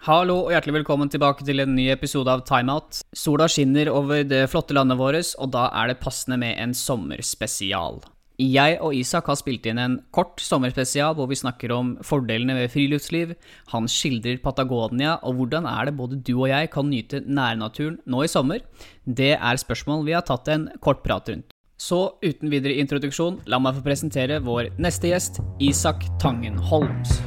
Hallo 0.00 0.46
og 0.46 0.54
hjertelig 0.54 0.78
velkommen 0.78 1.10
tilbake 1.12 1.44
til 1.44 1.60
en 1.60 1.74
ny 1.76 1.90
episode 1.92 2.32
av 2.32 2.40
Timeout. 2.48 3.02
Sola 3.12 3.44
skinner 3.52 3.90
over 3.92 4.22
det 4.24 4.46
flotte 4.48 4.72
landet 4.72 4.96
vårt, 4.96 5.34
og 5.36 5.50
da 5.52 5.66
er 5.76 5.90
det 5.90 5.98
passende 6.00 6.38
med 6.40 6.56
en 6.56 6.72
sommerspesial. 6.72 7.98
Jeg 8.40 8.78
og 8.80 8.96
Isak 8.96 9.28
har 9.28 9.36
spilt 9.36 9.68
inn 9.68 9.76
en 9.76 9.98
kort 10.16 10.40
sommerspesial 10.40 11.12
hvor 11.18 11.28
vi 11.28 11.36
snakker 11.36 11.74
om 11.76 11.92
fordelene 12.00 12.56
ved 12.56 12.72
friluftsliv. 12.72 13.34
Han 13.74 13.90
skildrer 13.92 14.40
Patagonia, 14.40 15.18
og 15.20 15.36
hvordan 15.36 15.68
er 15.68 15.90
det 15.90 15.96
både 16.00 16.22
du 16.24 16.32
og 16.38 16.48
jeg 16.48 16.72
kan 16.72 16.88
nyte 16.88 17.20
nærnaturen 17.28 18.00
nå 18.08 18.24
i 18.24 18.32
sommer? 18.32 18.64
Det 19.04 19.34
er 19.36 19.60
spørsmål 19.60 20.08
vi 20.08 20.16
har 20.16 20.24
tatt 20.24 20.48
en 20.48 20.70
kort 20.80 21.04
prat 21.04 21.28
rundt. 21.28 21.52
Så 21.76 22.06
uten 22.24 22.48
videre 22.48 22.80
introduksjon, 22.80 23.42
la 23.44 23.60
meg 23.60 23.76
få 23.76 23.84
presentere 23.84 24.40
vår 24.48 24.72
neste 24.80 25.12
gjest, 25.12 25.44
Isak 25.60 26.08
Tangen 26.24 26.56
Holms. 26.72 27.20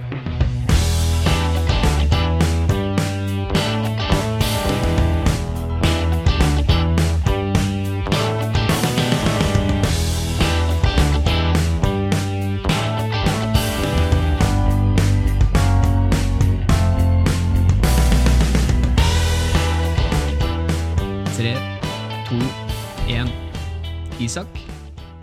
Isak, 24.23 24.47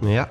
Ja. 0.03 0.27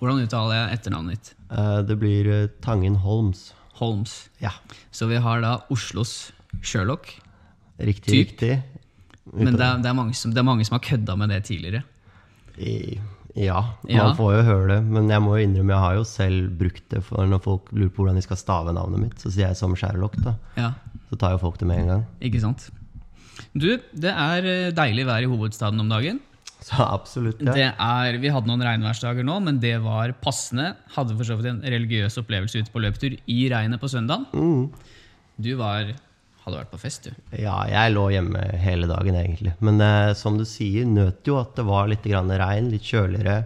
hvordan 0.00 0.22
uttaler 0.24 0.54
jeg 0.56 0.78
etternavnet 0.78 1.10
ditt? 1.16 1.34
eh, 1.50 1.82
Det 1.82 1.96
blir 1.98 2.26
eh, 2.28 2.46
Tangen 2.62 2.96
Holms. 2.96 3.52
Holms. 3.80 4.28
Ja. 4.40 4.50
Så 4.92 5.06
vi 5.08 5.16
har 5.16 5.40
da 5.40 5.58
Oslos 5.70 6.32
Sherlock. 6.62 7.14
Riktig, 7.78 8.12
Typ. 8.12 8.28
riktig. 8.40 8.62
Men 9.32 9.54
det 9.56 9.62
er, 9.64 9.76
det, 9.78 9.86
er 9.86 9.94
mange 9.94 10.14
som, 10.14 10.32
det 10.32 10.38
er 10.38 10.44
mange 10.44 10.64
som 10.66 10.74
har 10.78 10.80
kødda 10.84 11.16
med 11.16 11.28
det 11.30 11.44
tidligere. 11.44 11.82
I, 12.58 12.98
ja, 13.36 13.60
man 13.84 13.94
Ja. 13.96 14.12
får 14.14 14.34
jo 14.36 14.42
høre 14.42 14.68
det. 14.74 14.82
Men 14.84 15.08
jeg 15.08 15.20
må 15.22 15.36
jo 15.38 15.46
innrømme, 15.46 15.70
jeg 15.72 15.78
har 15.84 15.94
jo 15.94 16.04
selv 16.04 16.50
brukt 16.58 16.88
det. 16.90 17.02
For 17.04 17.24
når 17.26 17.40
folk 17.42 17.70
lurer 17.72 17.88
på 17.90 18.02
hvordan 18.02 18.16
de 18.16 18.22
skal 18.22 18.36
stave 18.36 18.72
navnet 18.74 19.00
mitt, 19.00 19.14
så 19.20 19.30
sier 19.30 19.48
jeg 19.48 19.56
som 19.56 19.74
Sherlock. 19.76 20.16
da. 20.16 20.34
Ja, 20.56 20.72
Så 21.10 21.16
tar 21.18 21.30
jo 21.32 21.38
folk 21.38 21.58
det 21.58 21.66
med 21.68 21.78
en 21.80 21.86
gang. 21.86 22.06
ikke 22.20 22.40
sant? 22.40 22.70
Du, 23.56 23.78
det 23.94 24.10
er 24.12 24.44
eh, 24.44 24.70
deilig 24.72 25.06
vær 25.06 25.22
i 25.22 25.26
hovedstaden 25.30 25.80
om 25.80 25.88
dagen. 25.88 26.20
Så 26.68 26.84
absolutt, 26.84 27.40
ja. 27.40 27.54
Det 27.56 27.66
er, 27.72 28.18
vi 28.20 28.30
hadde 28.32 28.50
noen 28.50 28.62
regnværsdager 28.66 29.24
nå, 29.26 29.38
men 29.46 29.60
det 29.62 29.78
var 29.84 30.12
passende. 30.20 30.74
Hadde 30.96 31.16
for 31.16 31.28
så 31.28 31.38
vidt 31.38 31.48
en 31.54 31.62
religiøs 31.64 32.18
opplevelse 32.20 32.60
ute 32.60 32.74
på 32.74 32.82
løpetur 32.84 33.16
i 33.16 33.40
regnet 33.52 33.80
på 33.80 33.88
søndagen. 33.88 34.26
Mm. 34.36 34.98
Du 35.40 35.54
var, 35.56 35.94
hadde 36.44 36.58
vært 36.58 36.74
på 36.74 36.82
fest, 36.82 37.08
du. 37.08 37.16
Ja, 37.40 37.62
jeg 37.70 37.94
lå 37.94 38.10
hjemme 38.12 38.44
hele 38.60 38.90
dagen, 38.90 39.16
egentlig. 39.16 39.54
Men 39.64 39.80
eh, 39.84 40.12
som 40.18 40.36
du 40.36 40.44
sier, 40.48 40.84
nøt 40.88 41.24
jo 41.28 41.40
at 41.40 41.56
det 41.56 41.64
var 41.68 41.88
litt 41.88 42.04
grann 42.04 42.32
regn, 42.42 42.68
litt 42.74 42.84
kjøligere. 42.92 43.40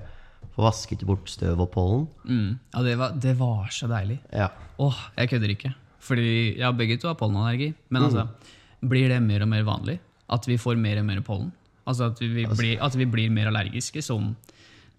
Få 0.54 0.66
vasket 0.66 1.06
bort 1.06 1.30
støv 1.30 1.62
og 1.62 1.70
pollen. 1.74 2.08
Mm. 2.26 2.50
Ja, 2.74 2.84
det 2.86 2.98
var, 2.98 3.14
det 3.22 3.38
var 3.38 3.70
så 3.74 3.90
deilig. 3.90 4.20
Ja. 4.34 4.50
Åh, 4.82 5.00
jeg 5.20 5.30
kødder 5.34 5.54
ikke. 5.54 5.74
Fordi 6.04 6.34
ja, 6.60 6.74
begge 6.74 6.98
to 7.00 7.08
har 7.10 7.18
pollenallergi. 7.18 7.72
Men 7.94 8.08
altså, 8.08 8.26
blir 8.84 9.08
det 9.10 9.22
mer 9.24 9.46
og 9.46 9.50
mer 9.54 9.66
vanlig 9.66 10.00
at 10.34 10.46
vi 10.48 10.58
får 10.60 10.78
mer 10.80 11.00
og 11.00 11.06
mer 11.08 11.22
pollen? 11.26 11.52
Altså 11.84 12.10
at 12.10 12.20
vi, 12.20 12.46
blir, 12.48 12.76
at 12.80 12.96
vi 12.96 13.06
blir 13.08 13.32
mer 13.32 13.50
allergiske 13.50 14.02
som, 14.04 14.32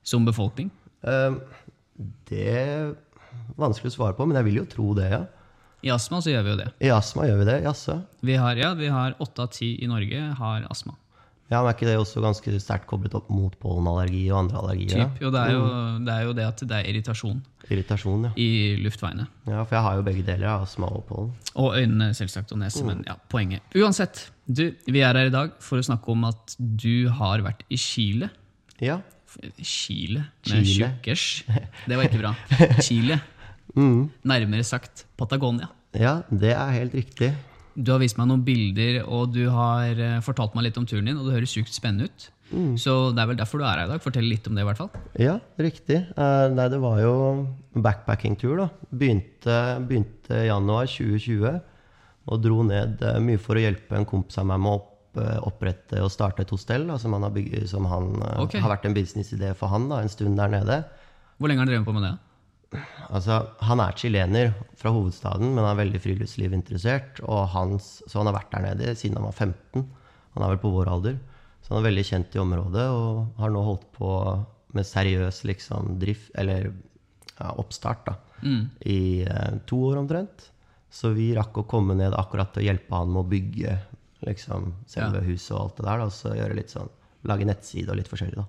som 0.05 0.25
befolkning? 0.27 0.69
Eh, 1.05 1.37
det 2.29 2.45
er 2.51 2.93
vanskelig 3.59 3.93
å 3.93 3.97
svare 3.97 4.17
på, 4.17 4.27
men 4.27 4.37
jeg 4.39 4.49
vil 4.49 4.61
jo 4.61 4.67
tro 4.69 4.91
det, 4.97 5.09
ja. 5.13 5.23
I 5.85 5.91
astma 5.93 6.17
så 6.23 6.31
gjør 6.31 6.45
vi 6.45 6.53
jo 6.53 6.59
det. 6.63 6.69
I 6.81 6.91
astma 6.93 7.27
gjør 7.29 7.41
vi 7.43 7.47
det, 7.51 7.57
jaså? 7.67 7.99
Vi 8.25 8.37
har, 8.41 8.57
ja, 8.57 8.71
vi 8.77 8.87
har 8.89 9.17
åtte 9.21 9.43
av 9.45 9.51
ti 9.53 9.75
i 9.85 9.89
Norge 9.89 10.21
har 10.39 10.65
astma. 10.73 10.95
Ja, 11.51 11.59
men 11.61 11.69
Er 11.69 11.75
ikke 11.75 11.85
det 11.85 11.97
også 12.01 12.21
ganske 12.23 12.51
sterkt 12.57 12.87
koblet 12.89 13.13
opp 13.17 13.27
mot 13.29 13.53
pollenallergi 13.61 14.23
og 14.31 14.39
andre 14.39 14.61
allergier? 14.63 15.03
Typ. 15.03 15.19
Jo, 15.21 15.29
det 15.33 15.41
er 15.43 15.51
jo, 15.53 15.65
det 16.07 16.13
er 16.15 16.23
jo 16.25 16.31
det 16.39 16.45
at 16.47 16.63
det 16.71 16.79
er 16.79 16.89
irritasjon? 16.89 17.43
Irritasjon, 17.69 18.25
ja. 18.25 18.31
i 18.41 18.47
luftveiene. 18.81 19.27
ja. 19.45 19.59
For 19.61 19.77
jeg 19.77 19.83
har 19.85 19.99
jo 19.99 20.05
begge 20.07 20.25
deler, 20.25 20.47
astma 20.55 20.89
og 20.89 21.05
pollen. 21.09 21.29
Og 21.53 21.77
øynene, 21.77 22.09
selvsagt, 22.17 22.53
og 22.55 22.61
nese, 22.63 22.81
men 22.85 23.05
ja, 23.05 23.13
poenget. 23.29 23.61
Uansett, 23.77 24.31
du, 24.49 24.71
vi 24.89 25.05
er 25.05 25.13
her 25.13 25.29
i 25.29 25.33
dag 25.33 25.53
for 25.61 25.81
å 25.81 25.85
snakke 25.85 26.13
om 26.13 26.25
at 26.31 26.57
du 26.57 27.09
har 27.13 27.45
vært 27.45 27.61
i 27.69 27.77
Chile. 27.77 28.31
Ja. 28.81 28.99
Chile 29.61 30.25
med 30.49 30.65
tjukkers. 30.69 31.43
Det 31.85 31.97
var 31.97 32.09
ikke 32.09 32.21
bra. 32.25 32.33
Chile. 32.85 33.21
Nærmere 33.75 34.63
sagt 34.65 35.05
Patagonia. 35.19 35.69
ja, 35.93 36.21
det 36.31 36.53
er 36.57 36.79
helt 36.81 36.95
riktig. 36.97 37.35
Du 37.75 37.91
har 37.91 37.99
vist 37.99 38.17
meg 38.19 38.29
noen 38.29 38.43
bilder, 38.47 39.01
og 39.03 39.33
du 39.35 39.43
har 39.51 39.99
eh, 39.99 40.21
fortalt 40.23 40.55
meg 40.55 40.69
litt 40.69 40.79
om 40.79 40.87
turen 40.87 41.09
din, 41.09 41.19
og 41.19 41.27
det 41.27 41.35
høres 41.35 41.53
sykt 41.55 41.75
spennende 41.75 42.07
ut. 42.07 42.29
Så 42.79 42.93
det 43.11 43.23
er 43.23 43.29
vel 43.31 43.37
derfor 43.39 43.59
du 43.59 43.65
er 43.65 43.73
her 43.81 43.87
i 43.87 43.89
dag. 43.89 44.01
Fortell 44.03 44.27
litt 44.29 44.45
om 44.47 44.55
det, 44.55 44.63
i 44.63 44.67
hvert 44.67 44.79
fall. 44.79 44.91
Ja, 45.19 45.39
riktig. 45.59 45.97
Uh, 46.15 46.45
nei, 46.53 46.67
det 46.71 46.77
var 46.79 46.99
jo 47.01 47.13
backpacking-tur, 47.73 48.59
da. 48.61 48.67
Begynte, 48.93 49.55
begynte 49.89 50.43
januar 50.45 50.85
2020 50.87 51.57
og 52.25 52.43
dro 52.45 52.61
ned 52.65 53.01
uh, 53.03 53.17
mye 53.23 53.41
for 53.41 53.57
å 53.57 53.63
hjelpe 53.65 53.97
en 53.97 54.07
kompis 54.07 54.37
av 54.41 54.47
meg 54.49 54.61
med 54.61 54.71
å 54.71 54.77
opp, 54.77 54.91
uh, 55.19 55.39
opprette 55.49 55.99
og 56.03 56.13
starte 56.13 56.45
et 56.45 56.53
hostell, 56.53 56.85
da, 56.89 56.99
som, 57.01 57.17
han 57.17 57.25
har, 57.27 57.33
bygget, 57.35 57.67
som 57.71 57.89
han, 57.89 58.13
eh, 58.21 58.39
Ok. 58.45 58.57
har 58.61 58.71
vært 58.75 58.87
en 58.89 58.95
businessidé 58.95 59.51
for 59.57 59.73
han 59.73 59.89
da, 59.89 60.01
en 60.03 60.11
stund 60.11 60.37
der 60.39 60.53
nede. 60.53 60.83
Hvor 61.39 61.49
lenge 61.51 61.63
har 61.63 61.67
han 61.67 61.73
drevet 61.73 61.87
på 61.87 61.95
med 61.97 62.05
det? 62.07 62.13
Altså, 63.09 63.37
han 63.67 63.81
er 63.83 63.95
chilener 63.99 64.51
fra 64.79 64.91
hovedstaden, 64.95 65.53
men 65.53 65.67
er 65.67 65.77
veldig 65.79 66.01
friluftslivinteressert. 66.03 67.21
Og 67.25 67.45
hans, 67.53 67.99
så 68.07 68.21
han 68.21 68.29
har 68.31 68.37
vært 68.39 68.51
der 68.55 68.65
nede 68.69 68.95
siden 68.97 69.19
han 69.19 69.27
var 69.27 69.37
15. 69.37 69.85
Han 70.35 70.43
er 70.45 70.53
vel 70.53 70.61
på 70.63 70.73
vår 70.73 70.91
alder. 70.91 71.19
Så 71.63 71.73
han 71.73 71.81
er 71.81 71.87
veldig 71.89 72.05
kjent 72.05 72.35
i 72.35 72.41
området 72.43 72.83
og 72.93 73.39
har 73.41 73.53
nå 73.53 73.61
holdt 73.65 73.87
på 73.95 74.09
med 74.75 74.85
seriøs 74.85 75.43
liksom, 75.47 75.95
drift, 76.01 76.29
eller 76.35 76.67
ja, 77.39 77.53
oppstart, 77.61 78.05
da, 78.09 78.15
i 78.85 79.23
eh, 79.23 79.55
to 79.65 79.79
år 79.89 80.01
omtrent. 80.03 80.49
Så 80.91 81.13
vi 81.15 81.33
rakk 81.35 81.57
å 81.57 81.65
komme 81.67 81.95
ned 81.95 82.13
akkurat 82.15 82.51
til 82.53 82.63
å 82.63 82.67
hjelpe 82.67 82.95
han 82.95 83.09
med 83.11 83.23
å 83.23 83.29
bygge 83.31 83.77
liksom, 84.27 84.73
selve 84.87 85.23
huset 85.25 85.55
og 85.55 85.61
alt 85.61 85.79
det 85.79 85.87
der. 85.87 86.03
Da, 86.03 86.05
og 86.05 86.13
så 86.15 86.35
gjøre 86.35 86.59
litt 86.59 86.75
sånn, 86.75 86.91
lage 87.27 87.47
nettside 87.47 87.91
og 87.91 87.99
litt 87.99 88.11
forskjellig, 88.11 88.43
da. 88.43 88.45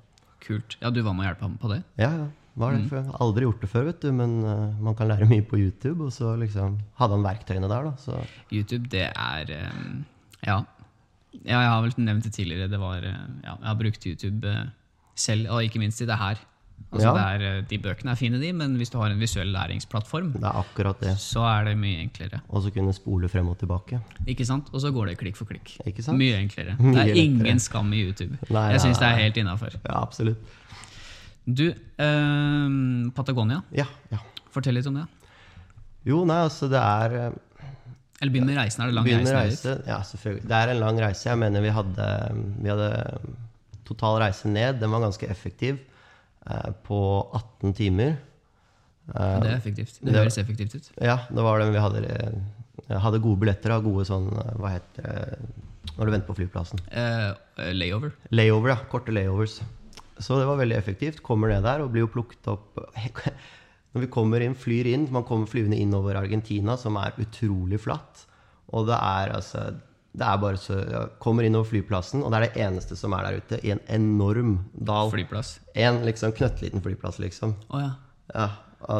Kult. 0.47 0.77
Ja, 0.83 0.91
du 0.91 1.01
var 1.03 1.15
med 1.17 1.25
å 1.25 1.31
hjelpe 1.31 1.47
ham 1.47 1.57
på 1.63 1.71
det? 1.73 1.81
Ja, 1.99 2.11
ja. 2.13 2.27
Var 2.56 2.72
det 2.72 2.87
før. 2.89 3.05
Aldri 3.21 3.44
gjort 3.44 3.61
det 3.61 3.69
før, 3.69 3.84
vet 3.91 4.00
du, 4.00 4.09
men 4.17 4.39
uh, 4.44 4.72
man 4.81 4.97
kan 4.97 5.11
lære 5.11 5.28
mye 5.28 5.44
på 5.44 5.59
YouTube. 5.61 6.06
Og 6.09 6.12
så 6.17 6.33
liksom 6.41 6.78
hadde 6.97 7.19
han 7.19 7.27
verktøyene 7.27 7.69
der, 7.69 7.91
da. 7.91 7.94
Så 8.00 8.17
YouTube, 8.53 8.89
det 8.93 9.11
er 9.12 9.53
um, 9.77 10.05
Ja. 10.47 10.62
ja 11.45 11.61
jeg 11.61 11.71
har 11.75 11.83
vel 11.84 11.95
nevnt 11.99 12.25
det 12.25 12.33
tidligere. 12.33 12.69
Det 12.72 12.81
var, 12.81 12.97
eh, 13.05 13.25
ja, 13.45 13.56
jeg 13.61 13.69
har 13.69 13.81
brukt 13.81 14.06
YouTube 14.09 14.55
selv, 15.16 15.50
og 15.53 15.65
ikke 15.65 15.78
minst 15.83 16.00
i 16.00 16.09
det 16.09 16.16
her. 16.16 16.41
Altså, 16.93 17.09
Ja. 17.09 17.12
det 17.16 17.47
er, 17.47 17.62
de 17.69 17.78
bøkene 17.78 18.11
er 18.12 18.19
fine, 18.21 18.39
de, 18.41 18.53
men 18.53 18.77
hvis 18.77 18.91
du 18.93 18.99
har 19.00 19.11
en 19.11 19.21
visuell 19.21 19.49
læringsplattform, 19.53 20.33
det 20.37 20.45
er 20.45 20.59
akkurat 20.61 21.00
det. 21.00 21.15
så 21.19 21.41
er 21.49 21.65
det 21.71 21.77
mye 21.81 22.00
enklere. 22.05 22.41
Og 22.49 22.62
så 22.62 22.71
kunne 22.72 22.93
spole 22.93 23.28
frem 23.33 23.49
og 23.49 23.59
tilbake. 23.59 24.00
Ikke 24.27 24.45
sant? 24.49 24.69
Og 24.72 24.81
så 24.81 24.93
går 24.93 25.06
det 25.12 25.19
klikk 25.19 25.37
for 25.37 25.45
klikk. 25.49 25.77
Mye 26.12 26.37
enklere. 26.41 26.77
Mye 26.78 26.93
det 26.95 27.00
er 27.00 27.11
lettere. 27.12 27.25
ingen 27.25 27.59
skam 27.61 27.93
i 27.93 28.05
YouTube. 28.06 28.37
Nei, 28.50 28.71
jeg 28.77 28.81
syns 28.84 29.00
det 29.00 29.09
er 29.09 29.16
helt 29.25 29.37
innafor. 29.37 29.77
Ja, 29.84 30.03
absolutt. 30.03 30.39
Du, 31.47 31.69
eh, 31.71 33.11
Patagonia, 33.15 33.62
Ja, 33.73 33.87
ja. 34.11 34.19
fortell 34.51 34.75
litt 34.75 34.87
om 34.91 34.95
det. 35.01 35.07
Jo, 36.07 36.25
nei, 36.27 36.37
altså 36.47 36.69
det 36.71 36.79
er 36.81 37.15
eh, 37.21 37.33
Eller 38.21 38.33
begynn 38.33 38.47
med 38.47 38.57
reisen. 38.59 38.83
Er 38.83 38.87
det 38.91 38.95
lang 38.95 39.07
reise? 39.07 39.34
reise. 39.34 39.75
Ja, 39.87 39.99
selvfølgelig. 40.03 40.47
Det 40.49 40.57
er 40.61 40.69
en 40.73 40.81
lang 40.81 40.99
reise. 41.03 41.25
Jeg 41.29 41.39
mener 41.39 41.61
vi 41.62 41.69
hadde, 41.75 42.07
vi 42.62 42.71
hadde 42.71 42.89
total 43.84 44.19
reise 44.23 44.49
ned. 44.49 44.81
Den 44.81 44.91
var 44.91 45.01
ganske 45.05 45.29
effektiv. 45.31 45.79
eh, 46.49 46.71
På 46.87 47.29
18 47.34 47.75
timer. 47.75 48.17
Det 49.07 49.47
er 49.47 49.57
effektivt. 49.57 50.01
Det 50.03 50.13
Det- 50.13 50.15
høres 50.17 50.39
effektivt 50.39 50.75
ut. 50.75 50.91
Ja, 51.01 51.17
det 51.28 51.43
var 51.43 51.59
det. 51.61 51.73
Vi 51.73 51.78
hadde, 51.78 52.01
eh, 52.89 52.99
hadde 52.99 53.21
gode 53.23 53.39
billetter 53.41 53.71
og 53.77 53.84
gode 53.84 54.05
sånn 54.07 54.27
eh, 54.33 54.55
Hva 54.59 54.71
heter 54.71 55.03
det 55.03 55.39
når 55.98 56.04
du 56.07 56.10
venter 56.10 56.27
på 56.27 56.37
flyplassen? 56.37 56.81
Eh, 56.91 57.34
layover. 57.72 58.13
Layover, 58.33 58.69
ja. 58.69 58.77
Korte 58.91 59.13
layovers. 59.13 59.60
Så 60.18 60.39
det 60.41 60.47
var 60.48 60.60
veldig 60.60 60.77
effektivt. 60.78 61.22
Kommer 61.24 61.53
ned 61.53 61.66
der 61.66 61.84
og 61.84 61.92
blir 61.92 62.07
jo 62.07 62.13
plukket 62.13 62.48
opp 62.53 62.80
Når 63.97 64.04
vi 64.04 64.09
kommer 64.13 64.42
inn, 64.45 64.57
flyr 64.59 64.89
inn 64.91 65.07
Man 65.13 65.24
kommer 65.28 65.48
flyvende 65.48 65.78
inn 65.80 65.95
over 65.97 66.18
Argentina, 66.21 66.77
som 66.80 66.98
er 67.01 67.16
utrolig 67.21 67.80
flatt. 67.84 68.27
Og 68.77 68.89
det 68.89 68.97
er 68.97 69.36
altså 69.36 69.68
det 70.16 70.24
er 70.24 70.39
bare 70.41 70.57
så, 70.57 70.78
ja, 70.89 71.03
Kommer 71.21 71.45
inn 71.45 71.57
over 71.59 71.68
flyplassen, 71.68 72.22
og 72.24 72.33
det 72.33 72.39
er 72.39 72.47
det 72.47 72.63
eneste 72.65 72.97
som 72.97 73.13
er 73.13 73.27
der 73.27 73.42
ute. 73.42 73.59
I 73.60 73.74
en 73.74 73.83
enorm 73.92 74.54
dal. 74.72 75.10
Flyplass. 75.13 75.59
En 75.77 76.01
liksom 76.07 76.33
knøttliten 76.36 76.84
flyplass, 76.84 77.21
liksom. 77.21 77.53
Oh, 77.69 77.83
ja. 77.83 77.91
Ja, 78.33 78.48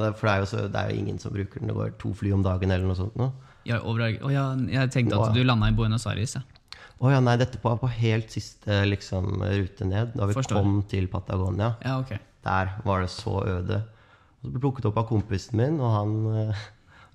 det, 0.03 0.13
For 0.19 0.29
det 0.29 0.35
er, 0.35 0.43
jo 0.43 0.51
så, 0.51 0.67
det 0.73 0.83
er 0.83 0.93
jo 0.93 1.01
ingen 1.01 1.19
som 1.23 1.33
bruker 1.33 1.63
den. 1.63 1.73
Det 1.73 1.77
går 1.79 1.97
to 2.03 2.13
fly 2.17 2.35
om 2.37 2.45
dagen 2.45 2.73
eller 2.73 2.85
noe 2.89 2.99
sånt. 2.99 3.17
nå. 3.17 3.31
Ja, 3.67 3.81
over, 3.81 4.05
oh, 4.23 4.31
ja, 4.31 4.51
jeg 4.71 4.93
tenkte 4.95 5.19
at 5.19 5.35
du 5.35 5.43
landa 5.43 5.73
i 5.73 5.75
Buenos 5.75 6.07
Aires. 6.07 6.37
Ja. 6.37 6.45
Å 6.97 7.11
ja, 7.13 7.19
nei, 7.21 7.35
dette 7.37 7.59
var 7.61 7.77
på 7.81 7.91
helt 7.93 8.33
siste 8.33 8.79
liksom, 8.89 9.43
rute 9.43 9.85
ned. 9.85 10.15
Da 10.17 10.29
vi 10.31 10.37
Forstår. 10.39 10.57
kom 10.63 10.79
til 10.89 11.09
Patagonia. 11.13 11.75
ja, 11.85 11.99
okay. 12.01 12.19
Der 12.47 12.71
var 12.87 13.03
det 13.03 13.11
så 13.11 13.41
øde. 13.43 13.81
Og 14.39 14.47
så 14.47 14.53
ble 14.55 14.61
plukket 14.63 14.87
opp 14.89 15.01
av 15.03 15.09
kompisen 15.09 15.59
min, 15.59 15.81
og 15.83 15.91
han 15.93 16.13
uh, 16.53 16.67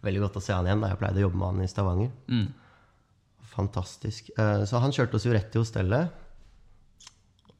Veldig 0.01 0.21
godt 0.23 0.37
å 0.39 0.41
se 0.41 0.53
han 0.53 0.65
igjen, 0.65 0.81
da 0.81 0.89
jeg 0.89 0.97
pleide 0.97 1.21
å 1.21 1.23
jobbe 1.27 1.37
med 1.37 1.47
han 1.47 1.61
i 1.63 1.69
Stavanger. 1.69 2.09
Mm. 2.27 2.47
fantastisk. 3.51 4.31
Uh, 4.37 4.63
Så 4.65 4.79
han 4.81 4.91
kjørte 4.95 5.15
oss 5.19 5.27
jo 5.27 5.33
rett 5.35 5.51
til 5.53 5.61
hostellet. 5.61 6.09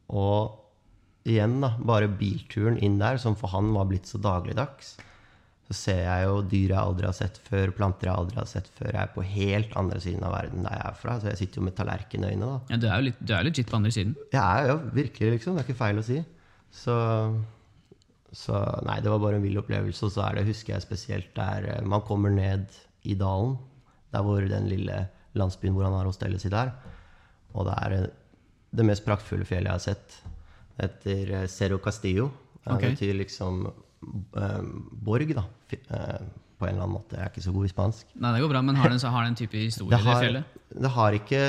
Og 0.10 0.58
igjen, 1.30 1.60
da, 1.62 1.76
bare 1.86 2.10
bilturen 2.10 2.80
inn 2.82 2.98
der, 3.00 3.20
som 3.22 3.38
for 3.38 3.54
han 3.54 3.70
var 3.76 3.86
blitt 3.92 4.10
så 4.10 4.18
dagligdags. 4.22 4.96
Så 5.72 5.78
ser 5.78 6.02
jeg 6.04 6.24
jo 6.28 6.40
dyr 6.52 6.74
jeg 6.74 6.82
aldri 6.82 7.08
har 7.08 7.16
sett 7.16 7.38
før, 7.46 7.72
planter 7.72 8.10
jeg 8.10 8.20
aldri 8.20 8.40
har 8.42 8.48
sett 8.50 8.66
før. 8.76 8.90
Jeg 8.92 9.00
er 9.06 9.12
på 9.14 9.24
helt 9.24 9.76
andre 9.80 10.02
siden 10.04 10.26
av 10.28 10.34
verden 10.36 10.66
der 10.68 10.74
jeg 10.76 10.88
er 10.90 10.98
fra. 11.00 11.14
Så 11.22 11.30
jeg 11.30 11.40
sitter 11.40 11.62
jo 11.62 11.68
med 11.70 11.76
tallerkenøyne, 11.78 12.50
da. 12.50 12.58
Ja, 12.74 12.80
du 12.82 12.88
er 12.90 12.98
jo 12.98 13.06
litt, 13.06 13.22
du 13.24 13.32
er 13.38 13.46
legit 13.48 13.70
på 13.72 13.78
andre 13.80 13.92
siden. 13.96 14.18
Jeg 14.34 14.42
er 14.44 14.72
jo 14.74 14.76
virkelig, 14.98 15.30
liksom. 15.38 15.56
Det 15.56 15.64
er 15.64 15.70
ikke 15.70 15.80
feil 15.80 16.02
å 16.02 16.04
si. 16.10 16.18
Så, 16.82 16.96
så 18.36 18.60
nei, 18.88 18.98
det 19.06 19.14
var 19.14 19.22
bare 19.24 19.40
en 19.40 19.46
vill 19.46 19.62
opplevelse. 19.62 20.10
Og 20.10 20.12
så 20.18 20.26
er 20.26 20.42
det, 20.42 20.48
husker 20.50 20.76
jeg 20.76 20.84
spesielt, 20.84 21.32
der 21.38 21.70
eh, 21.78 21.86
man 21.88 22.04
kommer 22.08 22.36
ned 22.36 22.68
i 23.08 23.16
dalen. 23.20 23.56
Der 24.12 24.28
hvor 24.28 24.44
den 24.44 24.68
lille 24.68 25.06
landsbyen 25.40 25.78
hvor 25.78 25.88
han 25.88 25.96
har 25.96 26.10
hostellet 26.10 26.44
sitt 26.44 26.58
er. 26.58 26.74
Og 27.56 27.70
det 27.70 27.78
er 27.86 27.96
eh, 28.02 28.10
det 28.76 28.88
mest 28.92 29.08
praktfulle 29.08 29.48
fjellet 29.48 29.72
jeg 29.72 29.80
har 29.80 29.86
sett. 29.88 30.20
Det 30.76 30.90
heter 30.90 31.34
eh, 31.38 31.48
Cerro 31.56 31.80
Castillo. 31.80 32.28
Det 32.60 32.76
okay. 32.76 32.92
betyr 32.92 33.16
liksom 33.24 33.64
borg, 34.02 35.34
da. 35.38 35.44
Eh, 35.72 36.22
på 36.62 36.68
en 36.68 36.76
eller 36.76 36.86
annen 36.86 36.94
måte. 36.94 37.18
Jeg 37.18 37.26
er 37.26 37.32
ikke 37.32 37.44
så 37.44 37.54
god 37.56 37.66
i 37.66 37.72
spansk. 37.72 38.10
Nei, 38.22 38.32
det 38.36 38.42
går 38.44 38.52
bra, 38.54 38.62
men 38.66 38.78
har 38.78 38.92
den, 38.94 39.00
så 39.02 39.10
har 39.14 39.26
den 39.26 39.38
type 39.40 39.58
historie, 39.58 39.90
Det 39.90 39.98
det 40.04 40.12
har, 40.12 40.22
fjellet? 40.22 40.60
det 40.86 40.92
har 40.94 41.16
ikke, 41.18 41.40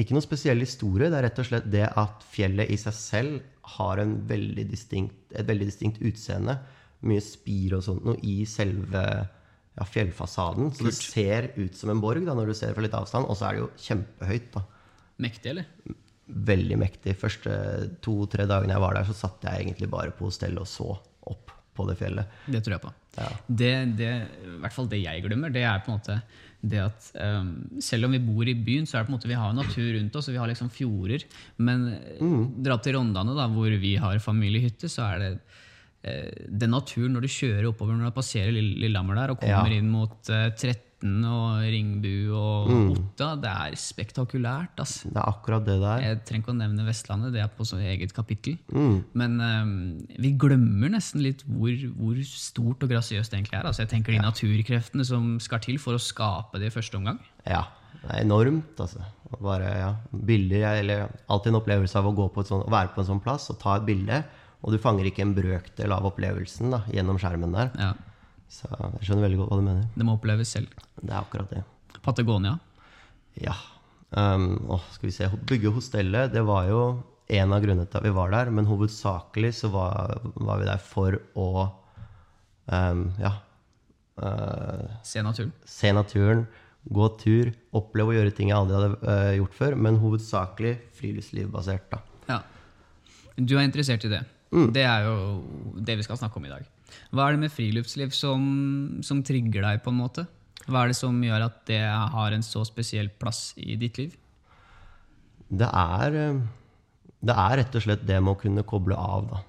ikke 0.00 0.16
noen 0.16 0.24
spesiell 0.24 0.64
historie. 0.64 1.10
Det 1.12 1.18
er 1.18 1.26
rett 1.28 1.40
og 1.42 1.48
slett 1.50 1.66
det 1.72 1.84
at 2.00 2.24
fjellet 2.32 2.72
i 2.72 2.78
seg 2.80 2.96
selv 2.96 3.74
har 3.76 4.00
en 4.00 4.14
veldig 4.28 4.64
distinkt, 4.70 5.18
et 5.36 5.46
veldig 5.48 5.68
distinkt 5.68 6.00
utseende. 6.00 6.56
Mye 7.04 7.20
spir 7.24 7.76
og 7.76 7.84
sånt 7.84 8.06
noe 8.08 8.16
i 8.24 8.38
selve 8.48 9.02
ja, 9.04 9.84
fjellfasaden. 9.84 10.72
Så 10.72 10.88
det 10.88 10.94
ser 10.96 11.50
ut 11.58 11.76
som 11.76 11.92
en 11.92 12.00
borg 12.00 12.24
da, 12.24 12.36
når 12.36 12.52
du 12.52 12.56
ser 12.56 12.72
det 12.72 12.78
fra 12.78 12.86
litt 12.86 12.96
avstand. 12.96 13.28
Og 13.28 13.36
så 13.36 13.50
er 13.50 13.58
det 13.58 13.64
jo 13.66 13.70
kjempehøyt. 13.84 14.48
da. 14.56 14.64
Mektig, 15.24 15.52
eller? 15.52 15.68
Veldig 16.24 16.80
mektig. 16.80 17.18
Første 17.20 17.58
to-tre 18.04 18.48
dagene 18.48 18.78
jeg 18.78 18.84
var 18.86 18.96
der, 18.96 19.10
så 19.10 19.18
satt 19.26 19.44
jeg 19.44 19.66
egentlig 19.66 19.90
bare 19.92 20.14
på 20.16 20.30
hostellet 20.30 20.64
og 20.64 20.70
så 20.70 20.88
opp 21.28 21.52
på 21.74 21.86
det 21.88 21.96
fjellet. 22.00 22.26
Det 22.46 22.62
tror 22.64 22.76
jeg 22.76 22.82
på. 22.84 22.92
Ja. 23.18 23.28
Det, 23.48 23.72
det, 23.98 24.10
I 24.46 24.56
hvert 24.62 24.74
fall 24.76 24.88
det 24.90 25.02
jeg 25.04 25.22
glemmer, 25.26 25.52
det 25.54 25.62
er 25.66 25.82
på 25.84 25.92
en 25.92 25.98
måte 26.00 26.20
det 26.64 26.78
at 26.80 27.08
um, 27.20 27.48
selv 27.84 28.06
om 28.08 28.14
vi 28.16 28.22
bor 28.24 28.48
i 28.48 28.54
byen, 28.56 28.86
så 28.88 28.96
er 28.96 29.02
det 29.02 29.10
på 29.10 29.12
en 29.12 29.18
måte 29.18 29.28
vi 29.28 29.36
har 29.36 29.52
natur 29.52 29.90
rundt 29.98 30.14
oss, 30.16 30.30
og 30.30 30.32
vi 30.32 30.40
har 30.40 30.48
liksom 30.48 30.70
fjorder. 30.72 31.26
Men 31.60 31.82
Mm. 32.20 32.62
dra 32.64 32.78
til 32.80 32.94
Rondane, 32.96 33.34
da, 33.36 33.44
hvor 33.52 33.68
vi 33.82 33.96
har 34.00 34.16
familiehytte, 34.18 34.88
så 34.88 35.04
er 35.12 35.18
det 35.20 35.32
uh, 36.08 36.48
den 36.48 36.70
naturen 36.72 37.12
når 37.16 37.26
du 37.26 37.28
kjører 37.34 37.68
oppover 37.68 37.92
når 37.98 38.08
du 38.12 38.16
passerer 38.16 38.52
Lill- 38.56 38.78
Lillehammer 38.80 39.14
der 39.20 39.34
og 39.34 39.40
kommer 39.42 39.68
Ja. 39.72 39.76
inn 39.82 39.90
mot 39.92 40.16
uh, 40.32 40.48
13 40.56 40.83
og 41.04 41.60
Ringbu 41.60 42.32
og 42.34 42.70
Mm. 42.70 42.90
Otta, 42.94 43.34
det 43.36 43.50
er 43.50 43.76
spektakulært. 43.76 44.80
ass. 44.80 45.02
Det 45.04 45.16
er 45.16 45.28
akkurat 45.28 45.64
det 45.64 45.78
der. 45.80 46.00
Jeg 46.00 46.24
trenger 46.24 46.42
ikke 46.42 46.54
å 46.54 46.56
nevne 46.58 46.86
Vestlandet, 46.86 47.32
det 47.32 47.42
er 47.42 47.48
på 47.48 47.64
så 47.66 47.76
eget 47.76 48.12
kapittel. 48.14 48.56
Mm. 48.72 49.04
Men 49.14 49.40
um, 49.40 49.72
vi 50.18 50.32
glemmer 50.32 50.90
nesten 50.90 51.22
litt 51.22 51.44
hvor, 51.44 51.72
hvor 51.98 52.16
stort 52.24 52.82
og 52.82 52.88
grasiøst 52.90 53.30
det 53.30 53.40
egentlig 53.40 53.58
er. 53.60 53.66
Altså, 53.66 53.82
jeg 53.84 53.92
tenker 53.92 54.12
de 54.12 54.22
naturkreftene 54.24 55.04
som 55.04 55.38
skal 55.40 55.60
til 55.60 55.78
for 55.78 55.94
å 55.94 56.00
skape 56.02 56.58
det 56.58 56.70
i 56.72 56.74
første 56.74 56.96
omgang. 56.96 57.20
Ja, 57.46 57.66
det 58.02 58.10
er 58.10 58.24
enormt, 58.24 58.80
altså. 58.80 59.04
Bare, 59.40 59.68
ja, 59.76 59.92
bilder, 60.12 60.78
eller 60.80 61.06
alltid 61.28 61.52
en 61.52 61.60
opplevelse 61.60 61.98
av 61.98 62.06
å, 62.06 62.14
gå 62.16 62.28
på 62.32 62.44
sånt, 62.46 62.68
være 62.70 62.92
på 62.94 63.02
en 63.02 63.08
sånn 63.12 63.22
plass 63.24 63.50
og 63.50 63.58
ta 63.60 63.76
et 63.76 63.86
bilde, 63.86 64.22
og 64.64 64.72
du 64.72 64.78
fanger 64.80 65.04
ikke 65.10 65.24
en 65.24 65.34
brøkdel 65.36 65.92
av 65.92 66.06
opplevelsen 66.08 66.70
da, 66.72 66.84
gjennom 66.94 67.18
skjermen 67.20 67.52
der. 67.52 67.72
Ja, 67.76 67.92
Så 68.50 68.68
jeg 68.70 69.06
skjønner 69.08 69.26
veldig 69.26 69.38
godt 69.40 69.50
hva 69.52 69.58
du 69.60 69.66
mener. 69.66 69.86
det 69.94 70.06
må 70.06 70.16
oppleves 70.18 70.52
selv. 70.56 70.74
Det 71.00 71.10
er 71.10 71.20
akkurat 71.20 71.50
det. 71.50 71.62
Patagonia. 72.04 72.58
Ja. 73.40 73.54
Um, 74.14 74.52
å, 74.70 74.78
skal 74.94 75.08
vi 75.08 75.14
se. 75.16 75.28
Bygge 75.48 75.72
hostellet, 75.74 76.32
det 76.34 76.44
var 76.46 76.68
jo 76.70 76.82
en 77.34 77.54
av 77.56 77.62
grunnene 77.64 77.88
til 77.88 77.98
at 77.98 78.04
vi 78.04 78.12
var 78.14 78.30
der, 78.34 78.50
men 78.54 78.68
hovedsakelig 78.68 79.54
så 79.62 79.70
var, 79.72 80.20
var 80.36 80.60
vi 80.60 80.68
der 80.68 80.82
for 80.82 81.16
å 81.40 81.48
um, 82.68 83.06
ja, 83.18 83.32
uh, 84.20 84.92
Se 85.02 85.24
naturen. 85.24 85.54
se 85.64 85.92
naturen, 85.96 86.44
gå 86.84 87.08
tur, 87.18 87.50
oppleve 87.72 88.12
å 88.12 88.16
gjøre 88.18 88.34
ting 88.36 88.52
jeg 88.52 88.58
aldri 88.60 88.76
hadde 88.76 88.92
uh, 89.08 89.32
gjort 89.40 89.56
før, 89.56 89.78
men 89.86 89.98
hovedsakelig 90.02 90.76
friluftslivbasert. 91.00 91.88
da. 91.96 92.02
Ja. 92.28 92.38
Du 93.40 93.56
er 93.56 93.64
interessert 93.64 94.04
i 94.06 94.12
det. 94.12 94.22
Det 94.70 94.84
er 94.86 95.08
jo 95.08 95.14
det 95.82 95.96
vi 95.98 96.04
skal 96.06 96.20
snakke 96.20 96.38
om 96.38 96.44
i 96.46 96.52
dag. 96.52 96.68
Hva 97.14 97.28
er 97.28 97.36
det 97.36 97.44
med 97.44 97.52
friluftsliv 97.54 98.12
som, 98.14 98.42
som 99.06 99.22
trigger 99.26 99.64
deg, 99.64 99.82
på 99.84 99.92
en 99.92 100.00
måte? 100.02 100.26
Hva 100.66 100.84
er 100.84 100.92
det 100.92 100.98
som 100.98 101.16
gjør 101.22 101.46
at 101.46 101.62
det 101.68 101.80
har 101.84 102.32
en 102.34 102.44
så 102.44 102.62
spesiell 102.66 103.10
plass 103.20 103.52
i 103.60 103.76
ditt 103.80 103.98
liv? 104.00 104.14
Det 105.48 105.68
er, 105.68 106.16
eh, 106.20 106.38
det 107.24 107.36
er 107.36 107.58
rett 107.60 107.76
og 107.76 107.84
slett 107.84 108.06
det 108.08 108.20
med 108.22 108.34
å 108.34 108.40
kunne 108.40 108.64
koble 108.68 108.96
av. 108.98 109.28
da. 109.30 109.42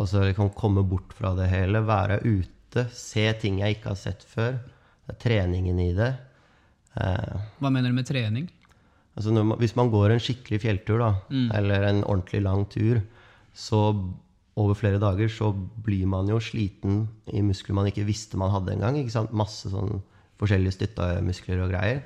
Altså 0.00 0.24
liksom 0.24 0.50
komme 0.56 0.82
bort 0.88 1.12
fra 1.14 1.34
det 1.36 1.50
hele, 1.52 1.84
være 1.84 2.20
ute, 2.24 2.86
se 2.96 3.26
ting 3.40 3.60
jeg 3.60 3.76
ikke 3.78 3.92
har 3.92 4.00
sett 4.00 4.24
før. 4.24 4.58
Det 5.06 5.14
er 5.16 5.20
treningen 5.22 5.78
i 5.82 5.92
det. 5.96 6.10
Eh, 6.96 7.38
Hva 7.60 7.70
mener 7.70 7.92
du 7.92 7.98
med 8.00 8.08
trening? 8.08 8.48
Altså 9.12 9.32
man, 9.36 9.58
hvis 9.60 9.76
man 9.76 9.90
går 9.92 10.14
en 10.14 10.22
skikkelig 10.24 10.62
fjelltur, 10.62 10.98
da, 11.02 11.10
eller 11.58 11.84
en 11.84 11.98
ordentlig 12.08 12.40
lang 12.46 12.62
tur, 12.72 13.02
så 13.52 13.82
over 14.60 14.76
flere 14.76 15.00
dager 15.00 15.30
så 15.32 15.50
blir 15.54 16.04
man 16.10 16.28
jo 16.28 16.40
sliten 16.42 17.06
i 17.32 17.40
muskler 17.44 17.76
man 17.78 17.88
ikke 17.88 18.04
visste 18.04 18.36
man 18.40 18.52
hadde 18.52 18.74
engang. 18.74 18.98
ikke 19.00 19.14
sant? 19.14 19.32
Masse 19.32 19.70
sånn 19.72 20.02
forskjellige 20.42 20.76
støttemuskler 20.76 21.62
og 21.64 21.72
greier. 21.72 22.02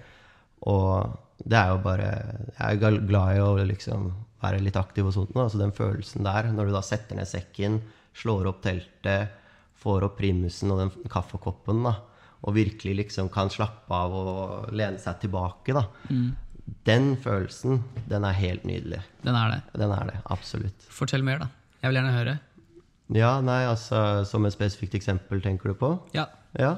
Og 0.71 1.17
det 1.45 1.59
er 1.59 1.73
jo 1.73 1.83
bare 1.85 2.11
Jeg 2.57 2.79
er 2.79 3.01
glad 3.09 3.37
i 3.37 3.43
å 3.43 3.51
liksom 3.67 4.13
være 4.43 4.63
litt 4.63 4.79
aktiv 4.79 5.09
og 5.09 5.15
sånt. 5.17 5.35
Da. 5.35 5.47
Altså 5.47 5.61
den 5.61 5.75
følelsen 5.75 6.27
der, 6.27 6.51
når 6.53 6.69
du 6.69 6.77
da 6.77 6.85
setter 6.87 7.19
ned 7.19 7.29
sekken, 7.29 7.81
slår 8.17 8.51
opp 8.53 8.63
teltet, 8.65 9.35
får 9.77 10.07
opp 10.07 10.17
primusen 10.21 10.73
og 10.73 10.81
den 10.85 10.93
kaffekoppen, 11.13 11.83
da, 11.85 11.97
og 12.47 12.57
virkelig 12.57 12.95
liksom 13.03 13.29
kan 13.33 13.51
slappe 13.53 13.93
av 13.93 14.15
og 14.17 14.73
lene 14.77 15.01
seg 15.03 15.19
tilbake, 15.25 15.75
da. 15.77 15.87
Den 16.87 17.13
følelsen, 17.23 17.83
den 18.11 18.25
er 18.27 18.39
helt 18.39 18.65
nydelig. 18.67 19.03
Den 19.23 19.37
er 19.39 19.53
det. 19.53 19.61
Den 19.79 19.93
er 19.95 20.09
det, 20.11 20.17
absolutt. 20.33 20.89
Fortell 20.93 21.25
mer, 21.27 21.45
da. 21.45 21.51
Jeg 21.87 21.93
vil 21.93 22.01
gjerne 22.01 22.17
høre. 22.17 22.33
Ja, 23.15 23.37
nei, 23.39 23.61
altså 23.71 24.25
Som 24.27 24.49
et 24.49 24.55
spesifikt 24.57 24.97
eksempel, 24.99 25.39
tenker 25.39 25.71
du 25.71 25.79
på? 25.79 25.93
Ja. 26.17 26.25
Ja. 26.59 26.73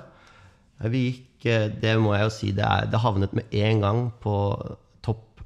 Vi 0.92 1.00
gikk 1.06 1.46
eh, 1.48 1.70
Det 1.72 1.94
må 1.96 2.12
jeg 2.12 2.26
jo 2.26 2.34
si, 2.34 2.50
det, 2.52 2.66
er, 2.66 2.90
det 2.92 3.00
havnet 3.00 3.32
med 3.32 3.54
en 3.56 3.80
gang 3.80 4.02
på 4.20 4.34
topp, 5.00 5.40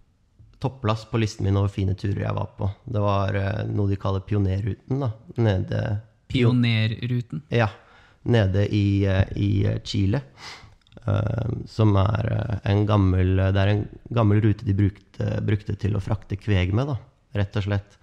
topplass 0.59 1.05
på 1.07 1.21
listen 1.23 1.47
min 1.47 1.61
over 1.61 1.71
fine 1.71 1.95
turer 1.95 2.25
jeg 2.25 2.35
var 2.41 2.51
på. 2.59 2.73
Det 2.91 3.05
var 3.05 3.39
eh, 3.39 3.61
noe 3.71 3.93
de 3.93 4.01
kaller 4.03 4.25
Pionerruten, 4.27 5.05
da. 5.05 5.13
Nede 5.39 5.85
Pionerruten. 6.33 7.47
Ja. 7.55 7.71
Nede 8.27 8.67
i, 8.67 9.05
eh, 9.07 9.31
i 9.39 9.79
Chile. 9.87 10.25
Uh, 11.03 11.65
som 11.67 11.97
er 11.99 12.29
en 12.69 12.85
gammel 12.87 13.41
Det 13.51 13.59
er 13.59 13.71
en 13.73 13.81
gammel 14.15 14.39
rute 14.45 14.63
de 14.63 14.75
brukte, 14.79 15.31
brukte 15.43 15.75
til 15.75 15.97
å 15.99 16.03
frakte 16.05 16.39
kveg 16.39 16.71
med, 16.79 16.93
da, 16.93 16.99
rett 17.41 17.59
og 17.59 17.67
slett. 17.67 17.97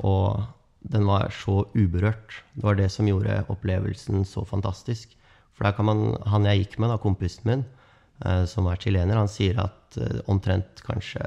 Og 0.00 0.46
den 0.92 1.06
var 1.08 1.32
så 1.34 1.62
uberørt. 1.74 2.38
Det 2.54 2.64
var 2.64 2.78
det 2.78 2.88
som 2.92 3.08
gjorde 3.08 3.42
opplevelsen 3.52 4.24
så 4.28 4.44
fantastisk. 4.48 5.14
For 5.56 5.66
der 5.66 5.74
kan 5.76 5.88
man, 5.88 6.02
han 6.30 6.46
jeg 6.48 6.64
gikk 6.64 6.78
med, 6.78 6.92
da, 6.92 6.98
kompisen 7.02 7.48
min, 7.50 7.64
eh, 8.24 8.44
som 8.48 8.68
er 8.70 8.80
chilener, 8.80 9.18
han 9.18 9.30
sier 9.30 9.58
at 9.64 9.98
eh, 10.00 10.20
omtrent 10.30 10.82
kanskje 10.86 11.22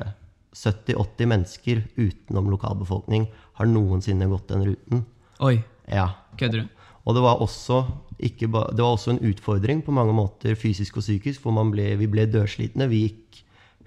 70-80 0.56 1.30
mennesker 1.32 1.82
utenom 1.96 2.50
lokalbefolkning 2.51 3.30
har 3.60 3.70
noensinne 3.70 4.27
gått 4.32 4.50
den 4.51 4.65
ruten. 4.72 5.06
Oi, 5.39 5.60
Ja, 5.91 6.12
kødder 6.39 6.62
du? 6.63 6.82
og 7.03 7.15
det 7.18 7.22
var 7.25 7.41
også, 7.41 7.82
det 8.20 8.48
var 8.53 8.91
også 8.91 9.15
en 9.15 9.24
utfordring 9.25 9.82
på 9.82 9.91
mange 9.91 10.13
måter, 10.13 10.53
fysisk 10.56 11.00
og 11.00 11.03
psykisk, 11.03 11.41
for 11.41 11.51
man 11.51 11.72
ble, 11.74 11.96
vi 11.98 12.08
ble 12.08 12.27
dørslitne. 12.30 12.88
Vi 12.91 13.00
gikk 13.08 13.39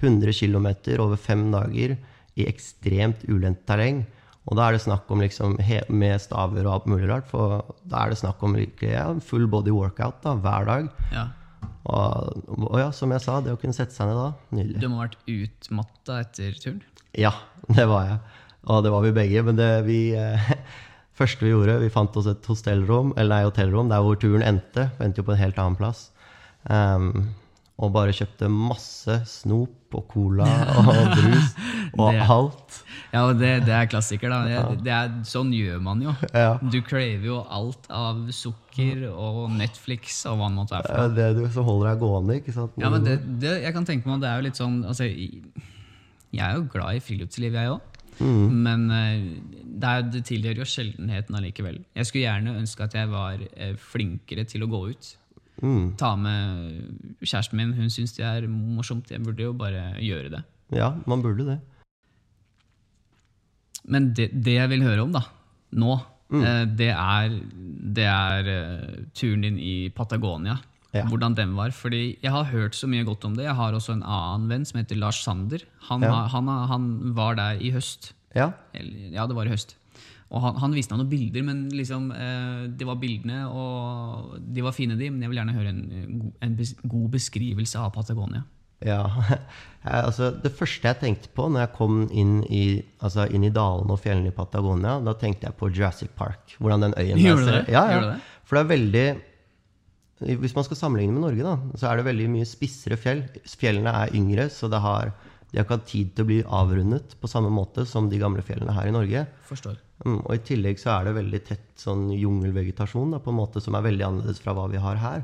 100 0.03 0.35
km 0.35 0.67
over 0.99 1.17
fem 1.17 1.47
dager 1.53 1.95
i 2.35 2.47
ekstremt 2.51 3.23
ulendt 3.31 3.63
terreng. 3.69 4.03
Og 4.45 4.59
da 4.59 4.67
er 4.67 4.77
det 4.77 4.83
snakk 4.85 5.09
om 5.13 5.23
liksom, 5.25 5.57
med 5.89 6.21
staver 6.21 6.67
og 6.67 6.73
alt 6.75 6.89
mulig 6.91 7.09
rart, 7.09 7.29
for 7.31 7.63
da 7.89 8.03
er 8.05 8.13
det 8.13 8.21
snakk 8.21 8.43
om 8.45 8.57
like, 8.59 8.85
ja, 8.91 9.07
full 9.25 9.47
body 9.51 9.73
workout 9.73 10.21
da, 10.25 10.35
hver 10.45 10.69
dag. 10.69 10.91
Ja. 11.15 11.29
Og, 11.85 12.45
og 12.57 12.79
ja, 12.81 12.89
som 12.97 13.13
jeg 13.13 13.25
sa, 13.25 13.39
det 13.45 13.53
å 13.55 13.61
kunne 13.61 13.77
sette 13.77 13.97
seg 13.97 14.09
ned 14.09 14.21
da, 14.21 14.31
nydelig. 14.57 14.81
Du 14.81 14.89
må 14.89 15.01
ha 15.01 15.07
vært 15.07 15.33
utmatta 15.33 16.19
etter 16.25 16.57
turen? 16.61 16.83
Ja, 17.17 17.33
det 17.77 17.87
var 17.89 18.09
jeg. 18.09 18.19
Og 18.73 18.85
det 18.85 18.93
var 18.95 19.05
vi 19.05 19.15
begge. 19.17 19.45
Men 19.45 19.61
det 19.61 19.71
vi 19.89 20.01
eh, 20.17 20.51
første 21.19 21.45
vi 21.45 21.53
gjorde, 21.53 21.79
vi 21.83 21.93
fant 21.93 22.17
oss 22.21 22.29
et 22.31 22.49
hostellrom, 22.49 23.13
eller 23.17 23.37
nei, 23.37 23.49
hotellrom 23.49 23.93
der 23.93 24.05
hvor 24.05 24.21
turen 24.21 24.45
endte. 24.45 24.91
Vi 24.99 25.09
endte 25.09 25.25
jo 25.25 25.29
på 25.29 25.37
en 25.37 25.41
helt 25.43 25.61
annen 25.61 25.81
plass. 25.81 26.09
Ehm, 26.73 27.29
og 27.75 27.91
bare 27.95 28.13
kjøpte 28.15 28.47
masse 28.53 29.17
snop 29.27 29.95
og 29.99 30.05
cola 30.13 30.47
og 30.79 30.91
brus. 31.17 31.49
og 31.99 32.13
Det- 32.15 32.29
alt. 32.31 32.77
Ja, 33.15 33.21
det, 33.33 33.51
det 33.67 33.75
er 33.75 33.87
klassiker, 33.87 34.31
da. 34.31 34.39
Det, 34.47 34.83
det 34.87 34.91
er, 34.95 35.11
sånn 35.27 35.53
gjør 35.55 35.81
man 35.83 36.01
jo. 36.03 36.15
Ja. 36.35 36.57
Du 36.59 36.81
craver 36.83 37.27
jo 37.29 37.37
alt 37.47 37.87
av 37.95 38.25
sukker 38.35 39.05
og 39.11 39.53
Netflix 39.55 40.25
og 40.27 40.41
hva 40.41 40.49
det 40.51 40.57
måtte 40.57 40.75
være. 40.81 40.91
for 40.99 41.15
det 41.15 41.25
er 41.29 41.37
det 41.39 41.51
som 41.55 41.67
holder 41.69 41.93
deg 41.93 42.03
gående, 42.03 42.39
ikke 42.41 42.55
sant? 42.57 42.75
Ja, 42.83 42.91
men 42.91 43.07
det, 43.07 43.19
det, 43.43 43.53
jeg 43.63 43.75
kan 43.77 43.87
tenke 43.87 44.11
meg 44.11 44.17
at 44.19 44.25
det 44.25 44.31
er 44.33 44.41
jo 44.43 44.47
litt 44.49 44.59
sånn 44.59 44.81
altså, 44.91 45.07
Jeg 46.35 46.43
er 46.43 46.57
jo 46.59 46.65
glad 46.73 46.99
i 46.99 47.03
friluftsliv, 47.07 47.55
jeg 47.55 47.71
òg. 47.75 47.91
Men 48.25 48.85
eh, 48.95 49.23
det, 49.65 49.89
er, 49.91 50.03
det 50.15 50.25
tilhører 50.27 50.61
jo 50.63 50.67
sjeldenheten 50.71 51.35
allikevel. 51.39 51.81
Jeg 51.99 52.07
skulle 52.11 52.27
gjerne 52.27 52.57
ønske 52.61 52.87
at 52.87 52.95
jeg 52.99 53.11
var 53.11 53.39
eh, 53.55 53.75
flinkere 53.79 54.45
til 54.51 54.63
å 54.67 54.71
gå 54.71 54.83
ut. 54.93 55.13
Mm. 55.65 55.85
Ta 56.01 56.11
med 56.21 57.21
kjæresten 57.25 57.57
min. 57.57 57.73
Hun 57.79 57.89
syns 57.93 58.13
det 58.19 58.25
er 58.29 58.45
morsomt. 58.51 59.09
Jeg 59.11 59.23
burde 59.25 59.47
jo 59.47 59.55
bare 59.57 59.95
gjøre 60.05 60.29
det. 60.35 60.43
Ja, 60.77 60.91
man 61.09 61.23
burde 61.25 61.47
det. 61.49 61.59
Men 63.85 64.13
det, 64.17 64.31
det 64.45 64.55
jeg 64.59 64.71
vil 64.73 64.85
høre 64.87 65.03
om, 65.05 65.13
da, 65.13 65.21
nå, 65.77 65.97
eh, 66.41 66.63
det 66.79 66.89
er, 66.95 67.35
det 67.99 68.07
er 68.09 68.49
eh, 68.55 68.95
turen 69.17 69.45
din 69.45 69.59
i 69.61 69.75
Patagonia. 69.95 70.59
Ja. 70.95 71.03
Hvordan 71.11 71.35
den 71.35 71.57
var. 71.59 71.73
Fordi 71.75 72.19
jeg 72.23 72.31
har 72.31 72.47
hørt 72.53 72.77
så 72.79 72.87
mye 72.87 73.03
godt 73.05 73.25
om 73.27 73.33
det. 73.35 73.49
Jeg 73.49 73.57
har 73.59 73.75
også 73.75 73.97
en 73.97 74.05
annen 74.07 74.45
venn 74.53 74.65
som 74.69 74.79
heter 74.79 74.97
Lars 75.01 75.19
Sander. 75.25 75.65
Han, 75.89 76.05
Ja. 76.07 76.21
han, 76.31 76.47
han 76.71 76.85
var 77.17 77.35
der 77.35 77.59
i 77.59 77.73
høst. 77.75 78.13
Ja, 78.35 78.53
Eller, 78.73 79.11
ja, 79.17 79.25
det 79.27 79.35
var 79.35 79.47
i 79.47 79.51
høst. 79.51 79.75
Og 80.35 80.43
han, 80.43 80.57
han 80.59 80.75
viste 80.75 80.95
meg 80.95 81.05
noen 81.05 81.13
bilder, 81.13 81.45
men 81.47 81.61
liksom, 81.71 82.09
eh, 82.11 82.65
det 82.75 82.89
var 82.89 82.99
bildene, 82.99 83.45
og 83.47 84.35
de 84.43 84.65
var 84.67 84.75
fine, 84.75 84.97
de. 84.99 85.11
Men 85.13 85.23
jeg 85.23 85.31
vil 85.31 85.41
gjerne 85.41 85.55
høre 85.55 85.71
en, 85.71 85.85
eh, 85.95 86.27
en 86.47 86.57
bes, 86.59 86.75
god 86.83 87.07
beskrivelse 87.15 87.81
av 87.81 87.95
Patagonia. 87.95 88.45
ja. 88.85 89.05
Altså, 89.85 90.31
det 90.41 90.55
første 90.57 90.89
jeg 90.89 90.97
tenkte 90.97 91.29
på 91.37 91.45
når 91.53 91.61
jeg 91.61 91.71
kom 91.77 91.97
inn 92.09 92.39
i, 92.49 92.81
altså, 93.05 93.27
inn 93.29 93.43
i 93.45 93.51
dalene 93.53 93.93
og 93.93 94.01
fjellene 94.01 94.31
i 94.31 94.33
Patagonia, 94.33 94.95
da 95.05 95.13
tenkte 95.21 95.45
jeg 95.45 95.57
på 95.61 95.69
Jurassic 95.69 96.15
Park. 96.17 96.55
Hvordan 96.57 96.87
den 96.87 96.95
øyen 96.97 97.21
Gjør 97.21 97.43
du 97.43 97.51
det? 97.51 97.59
Ja, 97.69 97.83
ja. 97.93 97.99
det? 98.07 98.39
For 98.49 98.57
det 98.57 98.63
er 98.63 98.71
veldig 98.71 99.05
Hvis 100.41 100.55
man 100.57 100.65
skal 100.65 100.79
sammenligne 100.79 101.13
med 101.13 101.21
Norge, 101.27 101.45
da, 101.45 101.77
så 101.77 101.91
er 101.91 102.01
det 102.01 102.07
veldig 102.07 102.31
mye 102.33 102.49
spissere 102.49 102.97
fjell. 102.97 103.27
Fjellene 103.45 103.93
er 103.93 104.17
yngre, 104.17 104.49
så 104.49 104.73
det 104.73 104.81
har, 104.81 105.13
de 105.55 105.61
har 105.61 105.69
ikke 105.69 105.77
hatt 105.77 105.87
tid 105.87 106.09
til 106.17 106.25
å 106.25 106.27
bli 106.27 106.37
avrundet 106.51 107.13
på 107.23 107.29
samme 107.31 107.51
måte 107.55 107.85
som 107.87 108.09
de 108.11 108.19
gamle 108.19 108.43
fjellene 108.43 108.75
her 108.75 108.89
i 108.91 108.95
Norge. 108.95 109.21
Forstår. 109.47 109.77
Mm, 110.03 110.17
og 110.25 110.33
I 110.35 110.41
tillegg 110.49 110.81
så 110.83 110.91
er 110.97 111.07
det 111.07 111.13
veldig 111.21 111.41
tett 111.47 111.69
sånn 111.79 112.09
jungelvegetasjon 112.11 113.15
da, 113.15 113.21
på 113.23 113.31
en 113.31 113.39
måte 113.39 113.63
som 113.63 113.77
er 113.79 113.85
veldig 113.87 114.03
annerledes 114.09 114.43
fra 114.43 114.57
hva 114.59 114.65
vi 114.73 114.83
har 114.83 114.99
her. 114.99 115.23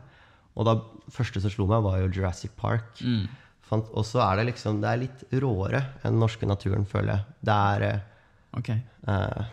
Og 0.54 0.68
da 0.68 0.76
første 1.10 1.42
som 1.42 1.50
slo 1.50 1.66
meg, 1.66 1.82
var 1.82 1.98
jo 1.98 2.12
Jurassic 2.14 2.54
Park. 2.54 3.02
Mm. 3.02 3.26
og 3.74 4.06
så 4.06 4.22
er 4.22 4.38
det 4.38 4.46
liksom 4.52 4.80
Det 4.82 4.88
er 4.92 5.02
litt 5.02 5.26
råere 5.42 5.82
enn 6.04 6.14
den 6.14 6.22
norske 6.22 6.46
naturen, 6.46 6.86
føler 6.86 7.16
jeg. 7.16 7.26
Det 7.50 7.58
er 7.74 8.00
okay. 8.54 8.80
Eh, 9.10 9.44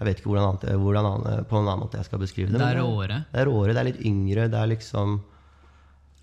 Jeg 0.00 0.06
vet 0.06 0.18
ikke 0.18 0.32
hvordan, 0.32 0.50
annet, 0.50 0.78
hvordan 0.82 1.12
annet, 1.14 1.46
på 1.46 1.58
en 1.58 1.66
annen 1.68 1.86
måte 1.86 2.02
jeg 2.02 2.10
skal 2.10 2.26
beskrive 2.26 2.50
det. 2.50 2.58
Det 2.58 2.72
er 2.74 2.82
råere. 2.82 3.24
Det 3.30 3.44
er 3.44 3.52
råere, 3.52 3.74
det 3.74 3.84
er 3.84 3.92
litt 3.92 4.06
yngre. 4.06 4.50
Det 4.50 4.58
er 4.58 4.74
liksom 4.74 5.20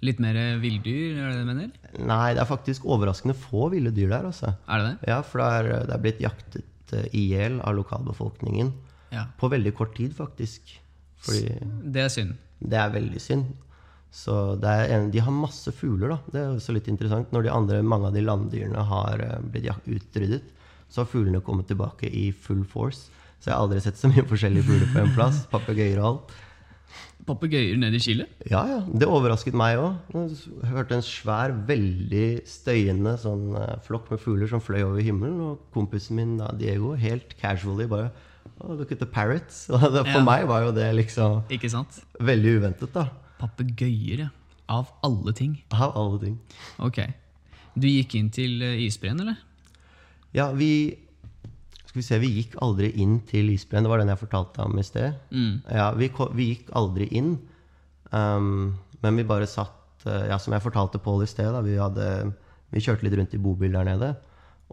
Litt 0.05 0.19
mer 0.21 0.37
villdyr, 0.61 1.17
er 1.17 1.29
det 1.31 1.35
det 1.35 1.41
du 1.43 1.49
mener? 1.49 1.69
Nei, 2.05 2.33
det 2.37 2.41
er 2.43 2.49
faktisk 2.49 2.85
overraskende 2.85 3.35
få 3.39 3.69
ville 3.73 3.91
dyr 3.95 4.11
der, 4.11 4.27
altså. 4.29 4.53
Er 4.69 4.81
det 4.81 4.87
det? 4.91 5.09
Ja, 5.11 5.19
for 5.25 5.41
det 5.41 5.47
er, 5.57 5.69
det 5.89 5.95
er 5.97 6.03
blitt 6.03 6.21
jaktet 6.23 6.93
eh, 6.99 7.07
i 7.17 7.25
hjel 7.31 7.59
av 7.65 7.75
lokalbefolkningen. 7.79 8.73
Ja. 9.15 9.27
På 9.39 9.49
veldig 9.53 9.73
kort 9.77 9.95
tid, 9.97 10.13
faktisk. 10.17 10.75
Fordi 11.25 11.55
Det 11.95 12.01
er 12.05 12.11
synd. 12.13 12.35
det 12.59 12.77
er 12.81 12.91
veldig 12.93 13.21
synd. 13.23 13.53
Så 14.15 14.55
det 14.61 14.73
en, 14.95 15.09
De 15.11 15.19
har 15.19 15.31
masse 15.35 15.71
fugler, 15.75 16.13
da. 16.13 16.17
Det 16.31 16.39
er 16.43 16.53
også 16.55 16.75
litt 16.75 16.87
interessant. 16.91 17.31
Når 17.35 17.47
de 17.47 17.51
andre, 17.51 17.81
mange 17.83 18.07
av 18.11 18.13
de 18.15 18.21
landdyrene 18.23 18.83
har 18.91 19.19
eh, 19.25 19.39
blitt 19.51 19.89
utryddet, 19.91 20.43
så 20.89 21.01
har 21.01 21.09
fuglene 21.11 21.41
kommet 21.43 21.67
tilbake 21.71 22.07
i 22.07 22.29
full 22.31 22.63
force. 22.63 23.09
Så 23.41 23.49
jeg 23.49 23.55
har 23.57 23.63
aldri 23.65 23.81
sett 23.83 23.97
så 23.99 24.07
mye 24.11 24.23
forskjellige 24.29 24.67
fugler 24.69 24.91
på 24.93 25.01
en 25.03 25.15
plass. 25.17 25.41
Papegøyer 25.51 25.99
og 25.99 26.07
alt. 26.11 26.35
Papegøyer 27.25 27.77
nede 27.81 27.97
i 27.97 28.03
Chile? 28.03 28.27
Ja, 28.51 28.59
ja. 28.69 28.79
Det 28.85 29.07
overrasket 29.09 29.55
meg 29.57 29.79
òg. 29.81 30.13
Hørte 30.69 30.93
en 30.99 31.01
svær, 31.05 31.55
veldig 31.65 32.43
støyende 32.45 33.15
sånn 33.17 33.55
eh, 33.57 33.71
flokk 33.87 34.11
med 34.13 34.21
fugler 34.21 34.51
som 34.51 34.61
fløy 34.61 34.83
over 34.85 35.01
himmelen. 35.01 35.39
Og 35.41 35.63
kompisen 35.73 36.19
min 36.19 36.35
Diego 36.59 36.93
helt 37.01 37.33
casually 37.41 37.87
bare 37.89 38.11
oh, 38.61 38.75
Look 38.77 38.91
at 38.93 38.99
the 39.01 39.09
parrots. 39.09 39.65
For 39.71 40.03
Ja. 40.05 40.21
meg 40.23 40.45
var 40.51 40.67
jo 40.67 40.71
det 40.77 40.91
liksom 40.99 41.41
Ikke 41.49 41.69
sant? 41.73 41.97
veldig 42.21 42.59
uventet, 42.59 42.93
da. 42.93 43.07
Papegøyer, 43.41 44.27
ja. 44.27 44.29
Av 44.69 44.87
alle 45.05 45.33
ting. 45.37 45.57
Av 45.73 45.97
alle 45.97 46.19
ting. 46.21 46.37
Ok. 46.81 47.01
Du 47.75 47.87
gikk 47.89 48.15
inn 48.21 48.29
til 48.33 48.61
eh, 48.65 48.77
isbreen, 48.85 49.19
eller? 49.25 49.41
Ja, 50.35 50.51
vi 50.53 50.69
Skal 51.95 52.01
vi 52.01 52.07
se, 52.09 52.17
vi 52.19 52.29
gikk 52.41 52.55
aldri 52.59 52.89
inn 52.99 53.21
til 53.23 53.53
isbreen. 53.53 53.85
Det 53.85 53.87
var 53.87 54.01
den 54.01 54.09
jeg 54.11 54.19
fortalte 54.19 54.65
om 54.65 54.73
i 54.75 54.83
sted. 54.83 55.13
Mm. 55.31 55.61
Ja, 55.71 55.85
vi, 55.95 56.09
vi 56.35 56.47
gikk 56.49 56.73
aldri 56.75 57.05
inn. 57.15 57.37
Um, 58.11 58.73
men 58.99 59.15
vi 59.15 59.23
bare 59.23 59.47
satt 59.47 60.03
eh, 60.03 60.25
Ja, 60.27 60.35
som 60.35 60.51
jeg 60.51 60.63
fortalte 60.65 60.99
Pål 60.99 61.23
i 61.23 61.29
sted, 61.29 61.47
da, 61.55 61.61
vi, 61.63 61.77
hadde, 61.79 62.33
vi 62.75 62.83
kjørte 62.83 63.07
litt 63.07 63.15
rundt 63.15 63.37
i 63.37 63.39
bobil 63.39 63.79
der 63.79 63.87
nede. 63.87 64.11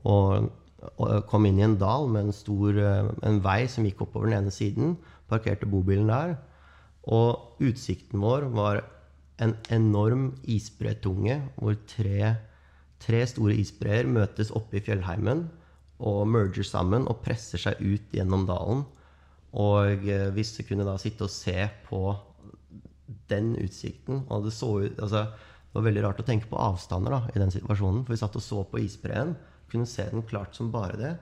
Og, 0.02 0.50
og 0.96 1.14
kom 1.30 1.46
inn 1.46 1.62
i 1.62 1.66
en 1.68 1.78
dal 1.78 2.10
med 2.10 2.26
en 2.26 2.34
stor 2.34 2.82
eh, 2.82 3.14
en 3.22 3.38
vei 3.46 3.60
som 3.70 3.86
gikk 3.86 4.02
oppover 4.02 4.32
den 4.32 4.40
ene 4.40 4.56
siden. 4.58 4.98
Parkerte 5.30 5.70
bobilen 5.70 6.10
der. 6.10 6.34
Og 7.06 7.62
utsikten 7.62 8.18
vår 8.18 8.50
var 8.58 8.82
en 9.38 9.54
enorm 9.70 10.32
isbretunge 10.42 11.38
hvor 11.54 11.78
tre, 11.86 12.34
tre 12.98 13.26
store 13.30 13.62
isbreer 13.62 14.10
møtes 14.10 14.50
oppe 14.50 14.82
i 14.82 14.86
fjellheimen 14.90 15.46
og 16.02 16.26
merger 16.28 16.66
sammen 16.66 17.06
og 17.08 17.22
presser 17.24 17.62
seg 17.62 17.80
ut 17.80 18.12
gjennom 18.14 18.44
dalen. 18.48 18.84
Og 19.52 20.06
hvis 20.34 20.54
du 20.56 20.62
kunne 20.64 20.86
da 20.88 20.96
sitte 21.00 21.26
og 21.28 21.32
se 21.32 21.68
på 21.86 22.02
den 23.32 23.54
utsikten. 23.60 24.24
Og 24.28 24.46
det 24.46 24.54
så 24.56 24.70
ut 24.84 25.00
altså, 25.00 25.26
Det 25.72 25.78
var 25.78 25.86
veldig 25.88 26.04
rart 26.04 26.20
å 26.20 26.24
tenke 26.28 26.48
på 26.50 26.60
avstander 26.60 27.14
da, 27.14 27.20
i 27.32 27.40
den 27.40 27.52
situasjonen. 27.52 28.02
For 28.04 28.12
vi 28.12 28.20
satt 28.20 28.34
og 28.36 28.44
så 28.44 28.60
på 28.68 28.80
isbreen, 28.82 29.34
kunne 29.72 29.88
se 29.88 30.04
den 30.10 30.24
klart 30.28 30.56
som 30.56 30.68
bare 30.72 30.98
det. 31.00 31.12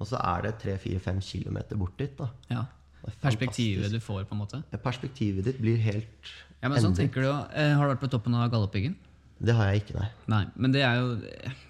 Og 0.00 0.08
så 0.08 0.20
er 0.22 0.46
det 0.46 0.54
3-4-5 0.62 1.20
km 1.26 1.58
bort 1.76 1.98
dit. 2.00 2.14
da. 2.16 2.30
Ja. 2.48 2.62
Er 3.04 3.18
Perspektivet 3.20 3.92
du 3.92 4.00
får, 4.00 4.24
på 4.24 4.34
en 4.34 4.40
måte. 4.40 4.62
Perspektivet 4.82 5.44
ditt 5.46 5.60
blir 5.60 5.76
helt 5.80 6.32
Ja, 6.62 6.68
men 6.68 6.80
sånn 6.82 6.96
tenker 6.96 7.22
du, 7.22 7.28
eh, 7.28 7.76
Har 7.76 7.86
du 7.86 7.92
vært 7.92 8.02
på 8.02 8.10
toppen 8.10 8.34
av 8.34 8.48
Galdhøpiggen? 8.50 8.96
Det 9.38 9.54
har 9.54 9.68
jeg 9.70 9.84
ikke, 9.84 10.00
nei. 10.00 10.08
Nei, 10.26 10.40
men 10.56 10.72
det 10.74 10.82
er 10.82 10.96
jo 10.98 11.12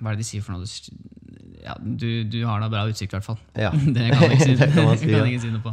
Hva 0.01 0.13
er 0.13 0.17
det 0.17 0.23
de 0.23 0.29
sier 0.31 0.47
for 0.47 0.57
noe? 0.57 0.65
Ja, 1.69 1.75
du, 1.79 2.25
du 2.33 2.39
har 2.49 2.63
da 2.65 2.69
bra 2.73 2.87
utsikt, 2.89 3.13
i 3.13 3.19
hvert 3.19 3.27
fall. 3.27 3.39
Ja. 3.59 3.71
det 3.97 4.07
kan 4.15 4.23
jeg 4.25 4.39
ikke 4.39 4.47
si, 4.47 4.55
Det 4.63 4.69
kan 4.73 4.87
man 4.89 5.01
si, 5.01 5.09
ja. 5.15 5.25
si 5.43 5.51
noe 5.53 5.65
på. 5.65 5.73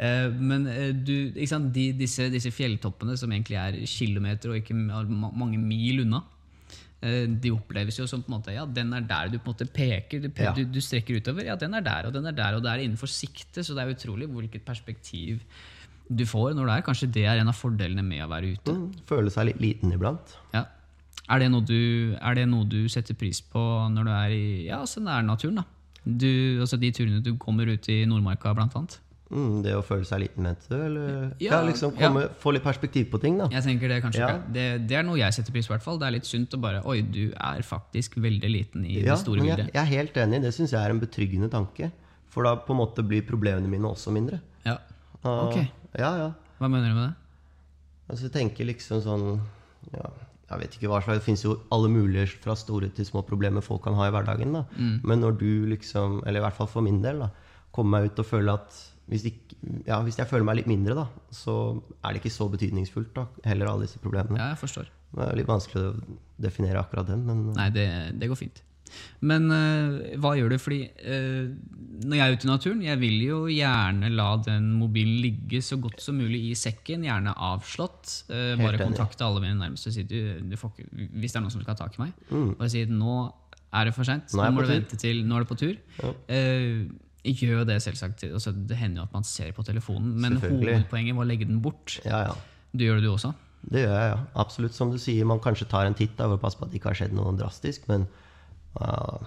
Eh, 0.00 0.28
men 0.40 0.64
eh, 0.72 0.92
du? 0.96 1.16
De, 1.34 1.84
disse, 2.00 2.30
disse 2.32 2.52
fjelltoppene, 2.54 3.16
som 3.20 3.32
egentlig 3.34 3.58
er 3.60 3.76
kilometer 3.90 4.54
og 4.54 4.62
ikke 4.62 4.76
ma- 4.78 5.32
mange 5.36 5.60
mil 5.60 6.02
unna, 6.06 6.22
uh, 7.04 7.26
de 7.28 7.52
oppleves 7.52 7.98
jo 8.00 8.06
som 8.08 8.22
på 8.24 8.30
en 8.32 8.38
måte, 8.38 8.54
ja, 8.56 8.64
den 8.64 8.94
er 8.96 9.04
der 9.04 9.28
du 9.34 9.38
på 9.38 9.50
en 9.50 9.54
måte 9.54 9.68
peker. 9.74 10.24
Du, 10.24 10.30
du, 10.56 10.62
du 10.78 10.80
strekker 10.80 11.20
utover. 11.20 11.44
Ja, 11.50 11.58
den 11.60 11.76
er 11.76 11.84
der, 11.84 12.08
og 12.08 12.16
den 12.16 12.26
er 12.30 12.36
der, 12.36 12.56
og 12.56 12.64
det 12.64 12.72
er 12.72 12.84
innenfor 12.86 13.10
sikte. 13.12 13.60
Så 13.66 13.76
det 13.76 13.84
er 13.84 13.92
utrolig 13.92 14.30
hvilket 14.32 14.64
perspektiv 14.64 15.42
du 16.08 16.24
får 16.28 16.52
når 16.56 16.66
det 16.68 16.78
er. 16.78 16.86
Kanskje 16.88 17.10
det 17.12 17.26
er 17.28 17.40
en 17.42 17.48
av 17.52 17.56
fordelene 17.56 18.02
med 18.04 18.24
å 18.24 18.30
være 18.32 18.54
ute. 18.56 18.72
Mm, 18.76 18.88
Føle 19.08 19.30
seg 19.32 19.50
litt 19.52 19.60
liten 19.62 19.92
iblant. 19.96 20.34
Ja. 20.56 20.64
Er 21.30 21.38
det, 21.40 21.48
du, 21.66 22.16
er 22.20 22.34
det 22.36 22.48
noe 22.50 22.64
du 22.68 22.82
setter 22.92 23.14
pris 23.16 23.40
på 23.40 23.60
når 23.90 24.04
du 24.04 24.10
er 24.12 24.28
i 24.34 24.66
ja, 24.66 24.80
altså 24.82 25.00
nærnaturen? 25.00 25.56
da? 25.56 25.64
Du, 26.04 26.60
altså 26.60 26.76
De 26.76 26.90
turene 26.92 27.22
du 27.24 27.36
kommer 27.40 27.64
ut 27.72 27.88
i 27.88 28.04
Nordmarka, 28.04 28.52
blant 28.54 28.74
annet? 28.76 28.98
Mm, 29.32 29.62
det 29.64 29.72
å 29.74 29.80
føle 29.82 30.04
seg 30.04 30.20
liten, 30.20 30.44
mente 30.44 30.68
du? 30.68 30.76
Eller 30.76 31.30
Ja, 31.40 31.54
ja, 31.56 31.60
liksom 31.64 31.94
komme, 31.96 32.26
få 32.38 32.52
litt 32.52 32.62
perspektiv 32.62 33.08
på 33.10 33.18
ting, 33.22 33.38
da. 33.40 33.48
Jeg 33.50 33.64
tenker 33.64 33.88
Det 33.88 34.02
kanskje 34.04 34.20
Ja. 34.20 34.34
Det, 34.52 34.66
det 34.86 34.98
er 35.00 35.02
noe 35.02 35.16
jeg 35.18 35.32
setter 35.32 35.50
pris 35.50 35.66
på. 35.66 35.72
i 35.72 35.74
hvert 35.78 35.82
fall. 35.86 35.98
Det 35.98 36.06
er 36.06 36.14
litt 36.18 36.28
sunt 36.28 36.52
å 36.54 36.60
bare 36.60 36.82
Oi, 36.84 37.00
du 37.00 37.32
er 37.32 37.62
faktisk 37.64 38.16
veldig 38.20 38.50
liten 38.52 38.84
i 38.84 39.00
Ja, 39.00 39.14
det 39.14 39.18
store 39.24 39.40
bildet. 39.40 39.64
jeg, 39.64 39.74
jeg 39.74 39.82
er 39.82 39.90
helt 39.96 40.14
enig. 40.26 40.42
Det 40.44 40.52
syns 40.54 40.70
jeg 40.76 40.80
er 40.84 40.90
en 40.92 41.00
betryggende 41.00 41.48
tanke. 41.50 41.90
For 42.28 42.44
da 42.44 42.54
på 42.56 42.74
en 42.76 42.82
måte 42.82 43.02
blir 43.06 43.24
problemene 43.26 43.66
mine 43.72 43.88
også 43.88 44.12
mindre. 44.12 44.40
Ja. 44.66 44.76
Og- 45.24 45.48
Ok. 45.56 45.56
Ja, 45.98 46.12
ja. 46.20 46.30
Hva 46.60 46.68
mener 46.68 46.88
du 46.92 46.94
med 46.94 47.08
det? 47.08 47.14
Altså, 48.10 48.22
jeg 48.28 48.32
tenker 48.32 48.66
liksom 48.68 49.00
sånn 49.00 49.40
ja, 49.94 50.10
Jeg 50.54 50.62
vet 50.62 50.76
ikke 50.78 50.90
hva 50.92 51.00
slags 51.02 51.20
Det 51.20 51.26
fins 51.26 51.44
jo 51.44 51.56
alle 51.74 51.90
mulige 51.92 52.26
fra 52.42 52.56
store 52.58 52.90
til 52.94 53.06
små 53.08 53.24
problemer 53.26 53.64
folk 53.64 53.82
kan 53.84 53.96
ha 53.98 54.08
i 54.08 54.14
hverdagen. 54.14 54.54
da. 54.54 54.64
Mm. 54.78 54.96
Men 55.04 55.24
når 55.24 55.38
du 55.40 55.50
liksom, 55.74 56.20
eller 56.24 56.40
i 56.40 56.44
hvert 56.46 56.58
fall 56.58 56.70
for 56.70 56.86
min 56.86 57.02
del, 57.04 57.24
da, 57.26 57.30
kommer 57.74 57.98
meg 57.98 58.12
ut 58.12 58.22
og 58.22 58.28
føler 58.28 58.54
at 58.54 58.82
hvis, 59.10 59.26
ikke, 59.28 59.56
ja, 59.84 59.98
hvis 60.04 60.16
jeg 60.16 60.28
føler 60.30 60.46
meg 60.48 60.62
litt 60.62 60.70
mindre, 60.70 60.94
da, 60.96 61.06
så 61.34 61.54
er 62.00 62.14
det 62.14 62.22
ikke 62.22 62.32
så 62.32 62.46
betydningsfullt, 62.52 63.10
da, 63.16 63.26
heller 63.44 63.68
alle 63.68 63.88
disse 63.88 64.00
problemene. 64.00 64.38
Ja, 64.40 64.52
jeg 64.54 64.62
forstår. 64.62 64.88
Det 65.14 65.26
er 65.26 65.36
litt 65.38 65.50
vanskelig 65.50 65.90
å 65.90 66.20
definere 66.40 66.80
akkurat 66.80 67.10
den, 67.10 67.26
men 67.28 67.50
Nei, 67.54 67.68
det, 67.74 67.88
det 68.20 68.30
går 68.30 68.40
fint. 68.40 68.62
Men 69.24 69.46
eh, 69.54 70.16
hva 70.20 70.34
gjør 70.38 70.54
du? 70.54 70.56
Fordi 70.60 70.80
eh, 70.84 71.52
når 72.04 72.18
jeg 72.18 72.24
er 72.24 72.34
ute 72.34 72.46
i 72.46 72.50
naturen, 72.50 72.82
jeg 72.84 73.00
vil 73.00 73.20
jo 73.24 73.38
gjerne 73.52 74.10
la 74.12 74.28
den 74.44 74.72
mobilen 74.80 75.20
ligge 75.24 75.62
så 75.64 75.78
godt 75.80 76.02
som 76.04 76.18
mulig 76.20 76.42
i 76.50 76.56
sekken, 76.58 77.06
gjerne 77.06 77.36
avslått. 77.50 78.18
Eh, 78.28 78.54
bare 78.60 78.82
kontakte 78.82 79.26
alle 79.26 79.44
mine 79.44 79.56
nærmeste 79.60 79.92
og 79.92 79.96
si 79.96 80.04
du, 80.08 80.18
du 80.44 80.58
får 80.60 80.74
ikke, 80.74 81.08
hvis 81.14 81.32
det 81.32 81.40
er 81.40 81.46
noen 81.46 81.54
som 81.54 81.64
skal 81.64 81.76
ha 81.76 81.80
tak 81.84 81.96
i 81.98 82.04
meg. 82.04 82.18
Mm. 82.30 82.50
Bare 82.58 82.72
si 82.72 82.84
nå 82.90 83.16
er 83.74 83.88
det 83.88 83.94
for 83.96 84.06
seint. 84.06 84.34
Nå 84.34 84.44
Nå 84.44 84.52
må 84.54 84.66
du 84.66 84.70
vente 84.70 84.98
til 85.00 85.24
Nå 85.26 85.38
er 85.38 85.46
det 85.46 85.50
på 85.50 85.58
tur. 85.58 85.78
Ja. 86.02 86.12
Uh, 86.30 86.84
gjør 87.24 87.64
det, 87.68 87.78
selvsagt. 87.82 88.26
Altså, 88.28 88.52
det 88.52 88.76
hender 88.78 89.02
jo 89.02 89.06
at 89.08 89.16
man 89.16 89.24
ser 89.26 89.54
på 89.56 89.64
telefonen, 89.66 90.12
men 90.20 90.36
hovedpoenget 90.42 91.16
var 91.16 91.24
å 91.24 91.30
legge 91.30 91.48
den 91.48 91.62
bort. 91.64 91.98
Ja, 92.04 92.26
ja. 92.28 92.34
Du 92.74 92.84
gjør 92.84 93.00
det, 93.00 93.06
du 93.06 93.14
også? 93.14 93.32
Det 93.64 93.84
gjør 93.84 93.94
jeg, 93.94 94.10
ja. 94.12 94.18
Absolutt. 94.42 94.76
Som 94.76 94.92
du 94.92 94.98
sier, 95.00 95.24
man 95.28 95.40
kanskje 95.42 95.68
tar 95.70 95.88
en 95.88 95.96
titt 95.96 96.16
da, 96.18 96.28
for 96.28 96.36
å 96.36 96.42
passe 96.42 96.60
på 96.60 96.66
at 96.66 96.72
det 96.72 96.80
ikke 96.80 96.92
har 96.92 97.00
skjedd 97.00 97.16
noe 97.16 97.32
drastisk, 97.38 97.88
men 97.90 98.06
uh, 98.80 99.20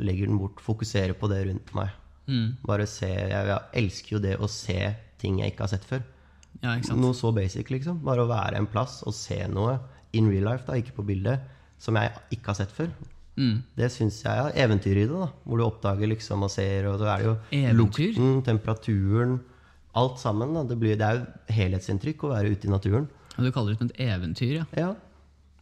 legger 0.00 0.30
den 0.30 0.40
bort. 0.40 0.62
Fokuserer 0.64 1.16
på 1.18 1.30
det 1.32 1.44
rundt 1.48 1.72
meg. 1.76 1.94
Mm. 2.26 2.56
Bare 2.64 2.86
se 2.88 3.10
jeg, 3.10 3.30
jeg 3.30 3.60
elsker 3.82 4.16
jo 4.16 4.22
det 4.24 4.36
å 4.40 4.48
se 4.48 4.78
ting 5.20 5.40
jeg 5.40 5.52
ikke 5.54 5.66
har 5.66 5.74
sett 5.74 5.88
før. 5.88 6.04
Ja? 6.62 6.76
Noe 6.96 7.16
så 7.16 7.32
basic, 7.34 7.72
liksom. 7.72 7.98
Bare 8.04 8.24
å 8.24 8.30
være 8.30 8.60
en 8.60 8.68
plass 8.70 9.02
og 9.04 9.16
se 9.16 9.40
noe 9.50 9.78
in 10.14 10.30
real 10.30 10.46
life, 10.52 10.64
da, 10.68 10.78
ikke 10.78 10.94
på 11.00 11.06
bildet, 11.08 11.42
som 11.82 11.98
jeg 11.98 12.12
ikke 12.36 12.52
har 12.52 12.60
sett 12.62 12.72
før. 12.72 12.92
Mm. 13.34 13.64
Det 13.74 13.88
syns 13.90 14.20
jeg 14.22 14.30
er 14.30 14.60
eventyr 14.64 14.94
i 14.94 15.08
det, 15.08 15.10
da. 15.10 15.26
Hvor 15.42 15.58
du 15.58 15.64
oppdager 15.66 16.10
liksom 16.12 16.46
og 16.46 16.52
ser, 16.54 16.86
og 16.90 17.00
så 17.02 17.08
er 17.10 17.24
det 17.24 17.26
jo 17.26 17.34
Eventyr? 17.50 17.80
lukten, 17.80 18.30
temperaturen 18.46 19.40
Alt 19.94 20.18
sammen. 20.18 20.54
da. 20.54 20.64
Det, 20.66 20.76
blir, 20.78 20.96
det 20.98 21.06
er 21.06 21.20
jo 21.20 21.54
helhetsinntrykk 21.54 22.24
å 22.26 22.32
være 22.32 22.54
ute 22.54 22.66
i 22.66 22.70
naturen. 22.72 23.04
Og 23.34 23.44
du 23.46 23.50
kaller 23.54 23.76
det 23.78 23.90
et 23.92 24.00
eventyr, 24.08 24.54
ja. 24.60 24.64
Ja, 24.78 24.88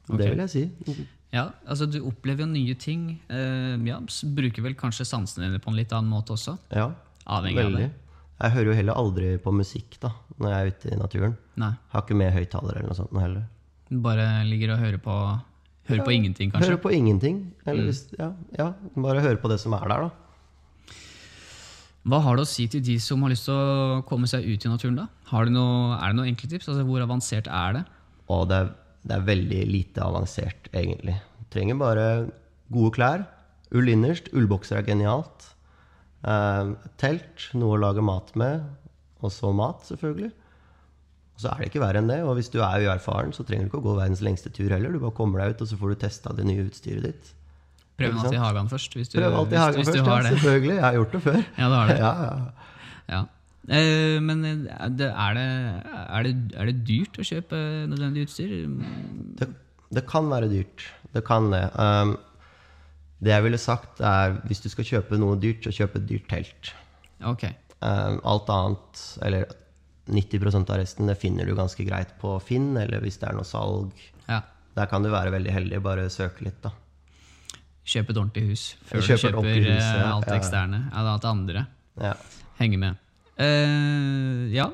det 0.09 0.19
det 0.21 0.31
vil 0.33 0.41
jeg 0.45 0.53
si. 0.53 0.63
Ja, 1.33 1.47
altså 1.65 1.87
Du 1.89 2.03
opplever 2.05 2.45
jo 2.45 2.51
nye 2.51 2.75
ting. 2.77 3.07
Uh, 3.31 3.79
ja, 3.89 3.99
Bruker 4.37 4.67
vel 4.67 4.77
kanskje 4.79 5.09
sansene 5.09 5.49
dine 5.49 5.63
på 5.63 5.73
en 5.73 5.79
litt 5.79 5.93
annen 5.97 6.13
måte 6.13 6.37
også. 6.37 6.59
Ja, 6.75 6.91
Avhengig 7.25 7.63
av 7.63 7.71
veldig. 7.71 7.89
Jeg 8.43 8.55
hører 8.57 8.69
jo 8.73 8.75
heller 8.75 8.99
aldri 8.99 9.31
på 9.39 9.53
musikk 9.55 10.01
da, 10.03 10.11
når 10.43 10.51
jeg 10.51 10.59
er 10.59 10.71
ute 10.75 10.91
i 10.91 10.99
naturen. 10.99 11.35
Nei, 11.63 11.71
Har 11.93 12.03
ikke 12.03 12.19
med 12.19 12.33
høyttaler 12.35 12.81
eller 12.81 12.91
noe 12.91 12.99
sånt 12.99 13.15
heller. 13.23 13.45
Bare 14.03 14.27
ligger 14.49 14.75
og 14.75 14.83
hører 14.83 15.03
på 15.03 15.17
Hører 15.91 16.05
på 16.07 16.13
ingenting, 16.15 16.51
kanskje. 16.53 16.71
Hører 16.71 16.83
på 16.83 16.93
ingenting. 16.95 17.39
Mm. 17.43 17.71
Eller 17.71 17.87
hvis, 17.89 18.05
ja, 18.15 18.29
ja, 18.55 18.69
bare 18.95 19.23
hører 19.23 19.41
på 19.43 19.51
det 19.51 19.59
som 19.59 19.75
er 19.75 19.89
der, 19.91 20.05
da. 20.07 20.99
Hva 22.07 22.19
har 22.23 22.39
du 22.39 22.43
å 22.43 22.49
si 22.49 22.67
til 22.71 22.83
de 22.83 22.97
som 23.03 23.23
har 23.23 23.31
lyst 23.31 23.47
til 23.47 23.55
å 23.55 23.99
komme 24.07 24.31
seg 24.31 24.47
ut 24.47 24.65
i 24.67 24.71
naturen? 24.71 24.99
da? 24.99 25.09
Har 25.31 25.47
du 25.47 25.55
noe, 25.55 25.99
er 25.99 26.11
det 26.11 26.19
noen 26.19 26.31
enkle 26.33 26.51
tips? 26.51 26.71
Altså, 26.71 26.87
hvor 26.87 27.03
avansert 27.03 27.51
er 27.51 27.77
det? 27.79 27.83
Og 28.31 28.47
det 28.51 28.59
er, 28.59 28.73
det 29.03 29.17
er 29.17 29.25
veldig 29.27 29.63
lite 29.71 30.05
avansert, 30.05 30.69
egentlig. 30.73 31.17
Du 31.41 31.49
trenger 31.55 31.79
bare 31.81 32.07
gode 32.73 32.93
klær. 32.97 33.25
Ull 33.75 33.89
innerst. 33.91 34.31
Ullbokser 34.37 34.79
er 34.79 34.87
genialt. 34.87 35.49
Eh, 36.23 36.71
telt, 37.03 37.49
noe 37.59 37.77
å 37.77 37.83
lage 37.83 38.05
mat 38.05 38.31
med. 38.39 38.63
Og 39.23 39.33
så 39.35 39.51
mat, 39.57 39.83
selvfølgelig. 39.89 40.31
Og 41.33 41.43
så 41.43 41.51
er 41.51 41.63
det 41.63 41.71
ikke 41.73 41.83
verre 41.83 42.03
enn 42.03 42.11
det. 42.11 42.21
Og 42.27 42.37
hvis 42.39 42.51
du 42.53 42.61
er 42.63 42.87
uerfaren, 42.87 43.35
så 43.35 43.47
trenger 43.49 43.67
du 43.67 43.73
ikke 43.73 43.83
å 43.83 43.87
gå 43.89 43.99
verdens 43.99 44.23
lengste 44.25 44.53
tur 44.55 44.71
heller. 44.71 44.95
Du 44.95 45.03
bare 45.03 45.17
kommer 45.17 45.43
deg 45.43 45.57
ut, 45.57 45.65
og 45.65 45.73
så 45.73 45.79
får 45.81 45.95
du 45.95 46.03
testa 46.05 46.35
det 46.37 46.47
nye 46.47 46.67
utstyret 46.69 47.09
ditt. 47.09 47.33
Prøv 47.99 48.19
alltid 48.23 48.41
hagen 48.41 48.71
først. 48.71 48.97
Hvis 48.97 49.11
du, 49.13 49.19
Prøv 49.19 49.39
alltid 49.43 49.59
hagen 49.61 49.87
først, 49.87 49.99
ja. 49.99 50.19
Selvfølgelig. 50.31 50.75
Jeg 50.77 50.85
har 50.87 50.99
gjort 50.99 51.17
det 51.17 51.23
før. 51.27 51.41
Ja, 51.59 51.69
du 51.69 51.77
har 51.79 51.91
det. 51.91 51.99
Ja, 52.07 52.13
ja. 52.23 52.69
Ja. 53.13 53.23
Eh, 53.69 54.19
men 54.23 54.43
eh, 54.45 54.67
er, 54.75 54.91
det, 54.99 55.09
er, 55.13 55.39
det, 56.27 56.35
er 56.59 56.71
det 56.71 56.77
dyrt 56.89 57.21
å 57.21 57.27
kjøpe 57.27 57.61
nødvendig 57.91 58.27
utstyr? 58.27 58.55
Det, 59.39 59.49
det 59.95 60.05
kan 60.11 60.31
være 60.33 60.51
dyrt. 60.51 60.87
Det 61.13 61.23
kan 61.27 61.51
det. 61.53 61.65
Um, 61.77 62.17
det 63.23 63.35
jeg 63.35 63.47
ville 63.47 63.61
sagt, 63.61 64.01
er 64.03 64.39
hvis 64.49 64.65
du 64.65 64.71
skal 64.73 64.89
kjøpe 64.89 65.19
noe 65.21 65.39
dyrt, 65.41 65.67
så 65.67 65.75
kjøp 65.77 66.01
et 66.01 66.09
dyrt 66.09 66.31
telt. 66.33 66.73
Ok. 67.29 67.47
Um, 67.83 68.19
alt 68.27 68.51
annet, 68.51 69.03
eller 69.23 69.47
90% 70.11 70.73
av 70.73 70.81
resten, 70.81 71.11
det 71.11 71.21
finner 71.21 71.47
du 71.47 71.55
ganske 71.55 71.87
greit 71.87 72.17
på 72.19 72.35
Finn, 72.43 72.73
eller 72.79 73.03
hvis 73.05 73.21
det 73.23 73.31
er 73.31 73.39
noe 73.39 73.47
salg. 73.47 73.93
Ja. 74.27 74.41
Der 74.75 74.89
kan 74.91 75.05
du 75.05 75.13
være 75.13 75.35
veldig 75.35 75.53
heldig, 75.55 75.83
bare 75.85 76.09
søke 76.11 76.49
litt, 76.49 76.59
da. 76.65 76.73
Kjøp 77.83 78.13
et 78.13 78.19
ordentlig 78.19 78.45
hus 78.47 78.65
før 78.87 79.01
du 79.01 79.07
Kjøp 79.07 79.21
kjøper 79.21 79.39
ordentlig 79.41 79.65
hus, 79.67 79.83
eh, 79.83 79.97
ja. 79.99 80.11
alt 80.15 80.29
Ja, 80.31 80.37
eksterne. 80.39 80.83
Alt 80.95 81.25
andre. 81.27 81.65
Ja. 82.01 82.13
Henge 82.61 82.79
med. 82.79 83.01
Eh, 83.41 84.53
ja, 84.53 84.69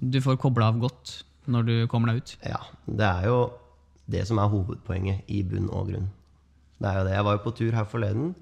du 0.00 0.18
får 0.20 0.36
kobla 0.42 0.68
av 0.72 0.80
godt 0.82 1.22
når 1.50 1.66
du 1.66 1.74
kommer 1.90 2.12
deg 2.12 2.22
ut. 2.22 2.36
ja. 2.46 2.60
Det 2.86 3.06
er 3.06 3.26
jo 3.30 3.38
det 4.10 4.26
som 4.28 4.38
er 4.42 4.50
hovedpoenget 4.52 5.22
i 5.30 5.42
bunn 5.46 5.70
og 5.70 5.88
grunn. 5.92 6.08
Det 6.82 6.88
er 6.90 6.98
jo 6.98 7.04
det. 7.06 7.14
Jeg 7.14 7.24
var 7.24 7.36
jo 7.38 7.42
på 7.44 7.52
tur 7.56 7.72
her 7.72 7.84
forleden. 7.88 8.34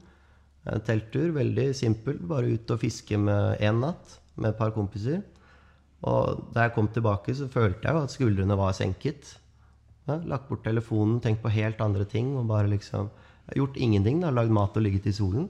En 0.67 0.81
telttur, 0.85 1.31
veldig 1.37 1.67
simpel. 1.77 2.17
Bare 2.19 2.51
ut 2.57 2.71
og 2.73 2.81
fiske 2.81 3.19
med 3.21 3.61
én 3.61 3.79
natt 3.81 4.17
med 4.37 4.51
et 4.51 4.59
par 4.59 4.73
kompiser. 4.73 5.21
Og 6.03 6.47
da 6.55 6.65
jeg 6.67 6.75
kom 6.75 6.89
tilbake, 6.89 7.35
så 7.37 7.49
følte 7.53 7.85
jeg 7.85 7.95
jo 7.95 8.03
at 8.03 8.15
skuldrene 8.15 8.57
var 8.57 8.73
senket. 8.77 9.37
Ja, 10.09 10.17
lagt 10.25 10.49
bort 10.49 10.65
telefonen, 10.65 11.21
tenkt 11.21 11.43
på 11.45 11.53
helt 11.53 11.81
andre 11.85 12.05
ting. 12.09 12.35
Og 12.37 12.49
bare 12.49 12.69
liksom 12.73 13.11
Gjort 13.57 13.75
ingenting. 13.77 14.21
da, 14.23 14.31
Lagd 14.31 14.51
mat 14.55 14.77
og 14.79 14.83
ligget 14.85 15.07
i 15.11 15.13
solen. 15.13 15.49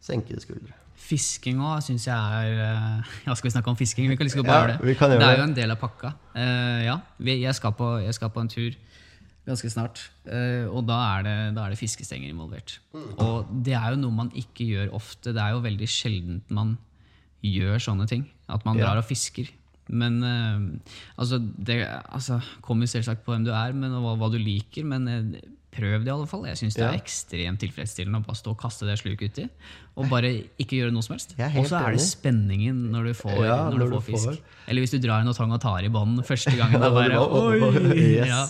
Senkede 0.00 0.40
skuldre. 0.40 0.72
Fisking 1.02 1.58
òg 1.62 1.82
syns 1.84 2.06
jeg 2.06 2.14
er 2.14 2.62
eh, 2.62 3.10
Ja, 3.26 3.34
skal 3.34 3.48
vi 3.48 3.54
snakke 3.56 3.72
om 3.72 3.78
fisking? 3.78 4.08
Vi 4.10 4.16
kan 4.18 4.28
liksom 4.28 4.44
Ja, 4.44 4.48
bare 4.48 4.62
gjøre 4.62 4.72
det. 4.78 4.88
vi 4.90 4.96
kan 4.98 5.12
gjøre 5.12 5.22
det 5.22 5.28
er 5.28 5.40
jo 5.40 5.46
en 5.48 5.56
del 5.56 5.74
av 5.74 5.80
pakka. 5.80 6.14
Uh, 6.36 6.80
ja, 6.86 6.96
jeg, 7.26 7.54
skal 7.58 7.74
på, 7.78 7.90
jeg 8.04 8.14
skal 8.18 8.32
på 8.34 8.44
en 8.44 8.50
tur 8.52 8.80
ganske 9.48 9.70
snart, 9.72 10.08
Uh, 10.22 10.70
og 10.70 10.84
da 10.86 10.96
er, 11.16 11.24
det, 11.26 11.32
da 11.56 11.64
er 11.64 11.72
det 11.74 11.80
fiskestenger 11.80 12.30
involvert. 12.30 12.76
Og 13.18 13.48
det 13.66 13.72
er 13.74 13.88
jo 13.90 13.98
noe 14.04 14.14
man 14.14 14.28
ikke 14.38 14.68
gjør 14.68 14.92
ofte. 14.94 15.32
Det 15.34 15.42
er 15.42 15.56
jo 15.56 15.64
veldig 15.64 15.88
sjeldent 15.90 16.52
man 16.54 16.76
gjør 17.42 17.82
sånne 17.82 18.06
ting. 18.06 18.22
At 18.46 18.62
man 18.62 18.78
drar 18.78 19.00
og 19.00 19.08
fisker. 19.08 19.50
Men 19.90 20.20
uh, 20.22 20.94
altså, 21.18 21.40
det 21.42 21.80
altså, 21.82 22.38
kommer 22.62 22.86
selvsagt 22.86 23.26
på 23.26 23.34
hvem 23.34 23.48
du 23.48 23.50
er 23.50 23.74
men, 23.74 23.90
og 23.98 24.06
hva, 24.06 24.14
hva 24.22 24.30
du 24.30 24.38
liker, 24.38 24.86
men 24.86 25.34
prøv 25.72 26.02
det 26.04 26.10
i 26.10 26.12
alle 26.12 26.28
fall. 26.28 26.42
Jeg 26.50 26.58
syns 26.60 26.76
det 26.76 26.84
er 26.84 26.96
ekstremt 26.98 27.60
tilfredsstillende 27.62 28.20
å 28.20 28.24
bare 28.26 28.38
stå 28.38 28.52
og 28.52 28.58
kaste 28.60 28.84
det 28.88 28.98
sluket 29.00 29.32
uti. 29.32 29.44
Og 29.96 30.08
bare 30.10 30.30
ikke 30.60 30.78
gjøre 30.78 30.92
noe 30.92 31.04
som 31.04 31.14
helst. 31.16 31.32
Og 31.38 31.68
så 31.68 31.78
er 31.80 31.96
det 31.96 32.04
spenningen 32.04 32.82
når 32.92 33.08
du 33.08 33.12
får, 33.16 33.38
Ja, 33.46 33.56
når 33.70 33.78
du 33.78 33.84
når 33.84 33.92
får 33.94 34.02
du 34.02 34.08
fisk. 34.10 34.28
får. 34.28 34.38
Eller 34.68 34.84
hvis 34.84 34.94
du 34.94 34.98
drar 35.00 35.24
en 35.24 35.32
tang 35.36 35.54
og 35.56 35.60
tar 35.64 35.84
i 35.84 35.90
bånd 35.92 36.20
første 36.28 36.52
gangen. 36.58 36.76
Ja, 36.76 36.92
bare, 36.98 37.96
yes. 37.96 38.28
Ja, 38.28 38.42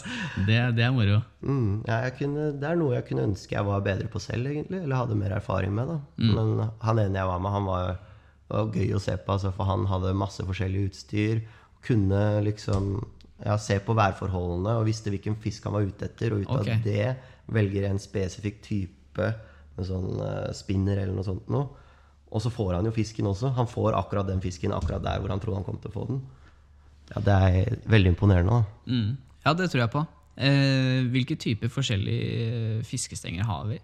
det, 0.48 0.58
det 0.78 0.86
er 0.88 0.94
moro. 0.94 1.20
Mm, 1.46 1.82
kunne, 2.18 2.48
det 2.58 2.68
er 2.72 2.78
noe 2.82 2.98
jeg 2.98 3.06
kunne 3.10 3.28
ønske 3.30 3.56
jeg 3.56 3.70
var 3.70 3.86
bedre 3.86 4.10
på 4.10 4.22
selv, 4.22 4.50
egentlig. 4.50 4.82
Eller 4.82 4.98
hadde 4.98 5.18
mer 5.18 5.38
erfaring 5.38 5.74
med. 5.78 5.94
da. 5.94 6.00
Mm. 6.18 6.34
Men 6.36 6.70
han 6.82 7.02
ene 7.06 7.22
jeg 7.22 7.30
var 7.30 7.42
med, 7.42 7.54
han 7.54 7.70
var, 7.70 7.96
var 8.50 8.70
gøy 8.74 8.94
å 8.98 9.02
se 9.02 9.16
på, 9.16 9.38
altså, 9.38 9.54
for 9.54 9.70
han 9.70 9.86
hadde 9.90 10.14
masse 10.18 10.42
forskjellig 10.46 10.88
utstyr. 10.90 11.42
Kunne 11.86 12.42
liksom 12.46 12.96
ja, 13.44 13.56
ser 13.58 13.80
på 13.86 13.94
værforholdene 13.98 14.76
og 14.78 14.86
visste 14.86 15.10
hvilken 15.12 15.36
fisk 15.42 15.64
han 15.66 15.74
var 15.76 15.86
ute 15.88 16.06
etter. 16.08 16.34
Og 16.36 16.44
ut 16.44 16.50
av 16.52 16.60
av 16.62 16.84
det 16.84 17.08
velger 17.52 17.88
en 17.88 17.98
spesifikk 18.02 18.60
type 18.64 19.28
med 19.76 19.88
sånn 19.88 20.20
eh, 20.22 20.50
spinner 20.56 21.00
eller 21.02 21.16
noe 21.16 21.26
sånt 21.26 21.48
noe. 21.52 21.68
Og 22.32 22.40
så 22.40 22.48
får 22.52 22.78
han 22.78 22.86
jo 22.88 22.94
fisken 22.96 23.26
også. 23.28 23.50
Han 23.58 23.68
får 23.68 23.96
akkurat 23.98 24.28
den 24.30 24.40
fisken 24.40 24.72
akkurat 24.72 25.02
der 25.04 25.20
hvor 25.20 25.32
han 25.34 25.40
trodde 25.42 25.60
han 25.60 25.66
kom 25.68 25.80
til 25.82 25.90
å 25.92 25.96
få 25.98 26.06
den. 26.08 26.22
Ja, 27.12 27.20
Det 27.20 27.34
er 27.36 27.78
veldig 27.92 28.14
imponerende. 28.14 28.62
da. 28.62 28.92
Mm. 28.92 29.16
Ja, 29.44 29.52
det 29.58 29.70
tror 29.70 29.82
jeg 29.82 29.90
på. 29.92 30.04
Eh, 30.36 31.02
hvilke 31.12 31.36
typer 31.36 31.68
forskjellige 31.68 32.78
eh, 32.78 32.82
fiskestenger 32.88 33.44
har 33.44 33.66
vi? 33.68 33.78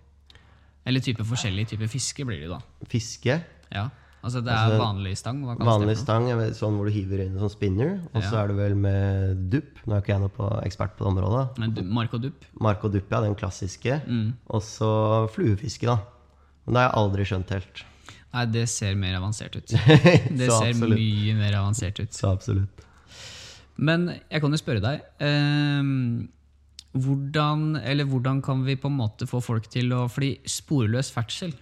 Eller 0.89 1.05
type 1.05 1.25
forskjellige 1.29 1.75
typer 1.75 1.91
fiske 1.93 2.25
blir 2.25 2.41
det 2.41 2.49
da. 2.49 2.61
Fiske. 2.89 3.35
Ja, 3.75 3.89
altså 4.23 4.43
Det 4.45 4.53
er 4.53 4.59
Altså, 4.67 4.79
vanlig 4.83 5.17
stang? 5.17 5.43
Vanlig 5.59 5.89
det 5.89 5.99
stang, 5.99 6.25
vet, 6.39 6.55
sånn 6.59 6.77
hvor 6.77 6.87
du 6.89 6.93
hiver 6.93 7.21
inn 7.25 7.37
en 7.37 7.43
sånn 7.45 7.53
spinner. 7.55 8.01
Og 8.15 8.23
så 8.23 8.33
Ja. 8.33 8.43
er 8.45 8.49
det 8.49 8.57
vel 8.57 8.75
med 8.75 9.51
dupp. 9.51 9.79
Nå 9.87 9.95
er 9.97 10.01
ikke 10.03 10.13
jeg 10.15 10.21
noe 10.21 10.29
på, 10.35 10.49
ekspert 10.67 10.97
på 10.97 11.05
det 11.05 11.13
området. 11.15 11.59
Men 11.59 11.75
du- 11.75 11.83
Mark 11.83 12.15
og 12.15 12.23
dupp? 12.23 12.45
Mark 12.61 12.83
og 12.85 12.93
dupp, 12.93 13.11
ja, 13.11 13.21
den 13.21 13.35
klassiske. 13.35 14.01
Mm. 14.07 14.33
Og 14.51 14.61
så 14.63 15.29
fluefiske, 15.31 15.87
da. 15.87 15.99
Men 16.67 16.75
det 16.75 16.81
har 16.83 16.91
jeg 16.91 16.99
aldri 16.99 17.25
skjønt 17.25 17.49
helt. 17.51 17.85
Nei, 18.35 18.45
det 18.45 18.69
ser 18.69 18.95
mer 18.95 19.15
avansert 19.17 19.57
ut. 19.57 19.67
Det 20.39 20.51
ser 20.51 20.73
absolutt. 20.75 20.99
mye 20.99 21.35
mer 21.35 21.53
avansert 21.55 21.99
ut. 22.01 22.11
Så 22.13 22.29
absolutt. 22.31 22.69
Men 23.79 24.21
jeg 24.31 24.41
kan 24.43 24.51
jo 24.51 24.57
spørre 24.59 24.83
deg 24.83 25.01
Eh, 25.21 26.27
hvordan, 26.99 27.77
eller 27.85 28.05
hvordan 28.09 28.43
kan 28.43 28.65
vi 28.67 28.75
på 28.77 28.89
en 28.91 28.97
måte 28.99 29.27
få 29.29 29.41
folk 29.45 29.69
til 29.71 29.93
å 29.95 30.09
Fordi 30.11 30.39
sporløs 30.45 31.11
ferdsel, 31.13 31.55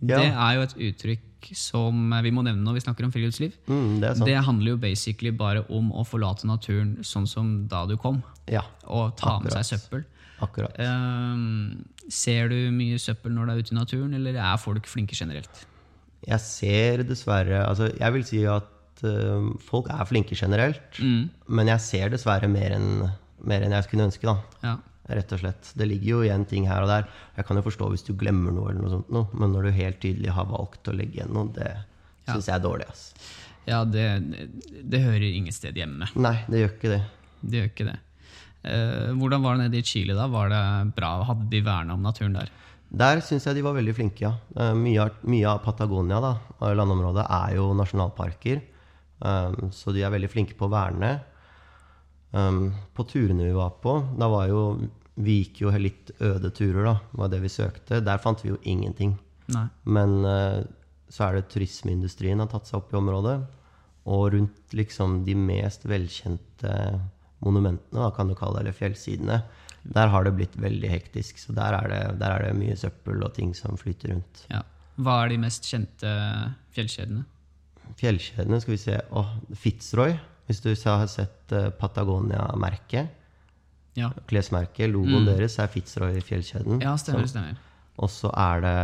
Ja. 0.00 0.18
det 0.18 0.32
er 0.32 0.54
jo 0.54 0.60
et 0.62 0.74
uttrykk 0.78 1.20
som 1.56 2.12
vi 2.24 2.32
må 2.34 2.42
nevne 2.46 2.64
når 2.64 2.78
vi 2.78 2.82
snakker 2.84 3.06
om 3.06 3.12
friluftsliv. 3.14 3.56
Mm, 3.68 4.00
det 4.02 4.12
sant. 4.16 4.26
Det 4.28 4.36
handler 4.46 4.74
jo 4.74 4.80
basically 4.82 5.30
bare 5.30 5.64
om 5.74 5.90
å 5.92 6.04
forlate 6.06 6.48
naturen 6.48 6.96
sånn 7.06 7.26
som 7.30 7.66
da 7.70 7.84
du 7.86 7.96
kom, 7.96 8.22
Ja, 8.50 8.64
og 8.86 9.16
ta 9.16 9.38
med 9.40 9.52
seg 9.52 9.64
søppel. 9.78 10.04
akkurat. 10.40 10.74
Ehm, 10.78 11.84
ser 12.08 12.48
du 12.48 12.70
mye 12.70 12.98
søppel 12.98 13.32
når 13.32 13.46
du 13.46 13.52
er 13.52 13.62
ute 13.62 13.74
i 13.74 13.78
naturen, 13.78 14.14
eller 14.14 14.34
er 14.38 14.56
folk 14.58 14.86
flinke 14.86 15.14
generelt? 15.18 15.66
Jeg 16.26 16.40
ser 16.40 17.04
dessverre 17.06 17.62
Altså, 17.68 17.92
jeg 17.94 18.12
vil 18.12 18.24
si 18.26 18.44
at 18.44 19.04
uh, 19.04 19.54
folk 19.62 19.86
er 19.88 20.04
flinke 20.04 20.34
generelt. 20.34 20.98
Mm. 20.98 21.30
Men 21.46 21.68
jeg 21.68 21.80
ser 21.80 22.10
dessverre 22.10 22.48
mer 22.50 22.74
enn 22.74 23.08
mer 23.46 23.62
enn 23.62 23.74
jeg 23.76 23.86
skulle 23.86 24.08
ønske, 24.08 24.26
da. 24.26 24.36
Ja. 24.64 24.76
Rett 25.08 25.30
og 25.32 25.40
slett. 25.40 25.70
Det 25.78 25.86
ligger 25.88 26.08
jo 26.10 26.18
igjen 26.26 26.44
ting 26.48 26.66
her 26.68 26.82
og 26.84 26.88
der. 26.90 27.06
Jeg 27.38 27.46
kan 27.48 27.56
jo 27.56 27.62
forstå 27.64 27.86
hvis 27.94 28.04
du 28.04 28.12
glemmer 28.20 28.52
noe, 28.52 28.70
eller 28.70 28.82
noe 28.84 28.90
sånt, 28.92 29.08
noe, 29.14 29.28
men 29.32 29.54
når 29.54 29.68
du 29.68 29.76
helt 29.78 30.00
tydelig 30.02 30.34
har 30.36 30.44
valgt 30.50 30.90
å 30.90 30.96
legge 30.96 31.20
igjen 31.22 31.32
noe, 31.32 31.48
det 31.56 31.68
Ja. 32.26 32.34
syns 32.34 32.46
jeg 32.50 32.54
er 32.58 32.64
dårlig. 32.66 32.88
ass. 32.90 33.14
Ja, 33.66 33.84
det, 33.84 34.04
det 34.84 35.00
hører 35.00 35.24
ingen 35.32 35.52
sted 35.52 35.74
hjemme. 35.76 36.08
Nei, 36.16 36.34
det 36.48 36.60
gjør 36.60 36.74
ikke 36.76 36.92
det. 36.92 37.02
Det 37.40 37.58
gjør 37.62 37.70
ikke 37.72 37.86
det. 37.88 37.96
Eh, 38.68 39.12
hvordan 39.16 39.42
var 39.44 39.56
det 39.56 39.64
nede 39.70 39.78
i 39.80 39.82
Chile? 39.86 40.14
da? 40.18 40.26
Var 40.28 40.48
det 40.52 40.62
bra? 40.96 41.10
Hadde 41.24 41.48
de 41.48 41.60
verna 41.64 41.94
om 41.94 42.02
naturen 42.04 42.36
der? 42.36 42.50
Der 42.90 43.20
syns 43.20 43.44
jeg 43.48 43.54
de 43.58 43.62
var 43.64 43.74
veldig 43.76 43.94
flinke, 43.96 44.20
ja. 44.24 44.32
Eh, 44.56 44.74
Mye 44.74 45.08
mye 45.24 45.46
av 45.48 45.62
Patagonia, 45.64 46.20
da, 46.20 46.34
landområdet, 46.74 47.24
er 47.30 47.56
jo 47.56 47.72
nasjonalparker. 47.76 48.60
Um, 49.20 49.70
så 49.74 49.90
de 49.92 50.02
er 50.06 50.12
veldig 50.14 50.28
flinke 50.30 50.54
på 50.54 50.68
å 50.68 50.70
verne. 50.72 51.20
Um, 52.32 52.74
på 52.94 53.04
turene 53.08 53.46
vi 53.48 53.54
var 53.56 53.70
på, 53.82 53.94
da 54.20 54.28
var 54.28 54.48
jo 54.50 54.60
Vi 55.18 55.40
gikk 55.42 55.62
jo 55.64 55.72
litt 55.74 56.12
øde 56.22 56.50
turer, 56.54 56.84
da, 56.86 56.96
var 57.18 57.30
det 57.32 57.42
vi 57.42 57.50
søkte. 57.50 58.02
Der 58.04 58.20
fant 58.22 58.44
vi 58.44 58.52
jo 58.52 58.58
ingenting. 58.62 59.16
Nei. 59.54 59.66
Men 59.88 60.18
eh, 60.28 60.60
så 61.10 61.28
er 61.28 61.38
det 61.38 61.48
turismeindustrien 61.52 62.40
har 62.42 62.50
tatt 62.52 62.68
seg 62.68 62.80
opp 62.80 62.92
i 62.92 62.98
området. 63.00 63.38
Og 64.08 64.28
rundt 64.34 64.76
liksom 64.76 65.22
de 65.26 65.34
mest 65.36 65.84
velkjente 65.88 66.74
monumentene, 67.44 68.00
da, 68.00 68.10
kan 68.14 68.30
du 68.30 68.36
kalle 68.38 68.60
det, 68.60 68.68
eller 68.68 68.76
fjellsidene, 68.76 69.42
der 69.88 70.10
har 70.12 70.26
det 70.26 70.34
blitt 70.36 70.56
veldig 70.60 70.90
hektisk. 70.90 71.40
Så 71.42 71.54
der 71.56 71.76
er 71.76 71.90
det, 71.92 72.00
der 72.22 72.36
er 72.36 72.48
det 72.48 72.58
mye 72.58 72.76
søppel 72.78 73.22
og 73.24 73.34
ting 73.36 73.54
som 73.56 73.78
flyter 73.80 74.14
rundt. 74.14 74.44
Ja. 74.52 74.62
Hva 74.98 75.20
er 75.22 75.30
de 75.30 75.42
mest 75.44 75.66
kjente 75.68 76.10
fjellkjedene? 76.74 77.22
Fjellkjedene, 77.98 78.58
skal 78.62 78.74
vi 78.74 78.80
se 78.82 78.96
oh, 79.16 79.30
Fitzroy, 79.56 80.16
hvis 80.48 80.62
du 80.64 80.72
har 80.72 81.06
sett 81.10 81.54
eh, 81.54 81.70
Patagonia-merket, 81.78 83.14
Ja, 83.98 84.10
klesmerket, 84.30 84.88
logoen 84.92 85.26
deres 85.26 85.58
er 85.58 85.70
Fitzroy-fjellkjeden. 85.72 86.82
ja 86.84 86.94
stemmer. 87.00 87.26
stemmer. 87.30 87.58
Og 87.98 88.10
så 88.14 88.30
er 88.30 88.62
det 88.62 88.76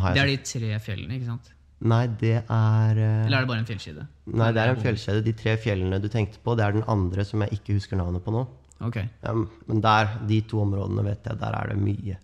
har 0.00 0.14
Det 0.16 0.22
er 0.22 0.30
de 0.30 0.38
tre 0.40 0.78
fjellene, 0.80 1.18
ikke 1.18 1.28
sant? 1.28 1.52
Nei, 1.82 2.06
det 2.20 2.36
er 2.38 2.98
eh, 2.98 3.24
Eller 3.26 3.40
er 3.40 3.44
det 3.44 3.50
bare 3.50 3.62
en 3.64 3.68
fjellkjede? 3.68 4.04
Nei, 4.38 4.50
det 4.54 4.62
er 4.62 4.72
en 4.72 4.82
fjellkjede. 4.82 5.22
De 5.26 5.32
tre 5.36 5.56
fjellene 5.60 5.98
du 6.00 6.08
tenkte 6.08 6.38
på, 6.42 6.54
det 6.56 6.64
er 6.64 6.76
den 6.76 6.84
andre 6.90 7.24
som 7.26 7.42
jeg 7.42 7.58
ikke 7.58 7.76
husker 7.78 7.98
navnet 7.98 8.22
på 8.24 8.34
nå. 8.34 8.44
Okay. 8.82 9.08
Ja, 9.22 9.34
men 9.34 9.82
der, 9.82 10.14
de 10.28 10.40
to 10.50 10.62
områdene 10.62 11.04
vet 11.06 11.26
jeg, 11.26 11.38
der 11.38 11.56
er 11.58 11.72
det 11.72 11.78
mye, 11.78 12.16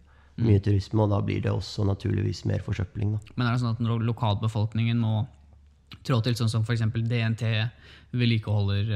mye 0.42 0.62
turisme, 0.62 1.04
og 1.04 1.12
da 1.12 1.18
blir 1.22 1.42
det 1.42 1.52
også 1.52 1.86
naturligvis 1.86 2.44
mer 2.50 2.62
forsøpling. 2.66 3.16
Da. 3.16 3.34
Men 3.36 3.48
er 3.48 3.56
det 3.56 3.62
sånn 3.62 3.76
at 3.76 4.06
lokalbefolkningen 4.08 5.02
må 5.02 5.26
trå 6.06 6.20
til, 6.24 6.38
sånn 6.38 6.50
som 6.50 6.64
f.eks. 6.66 6.86
DNT 6.94 7.44
vedlikeholder 8.14 8.94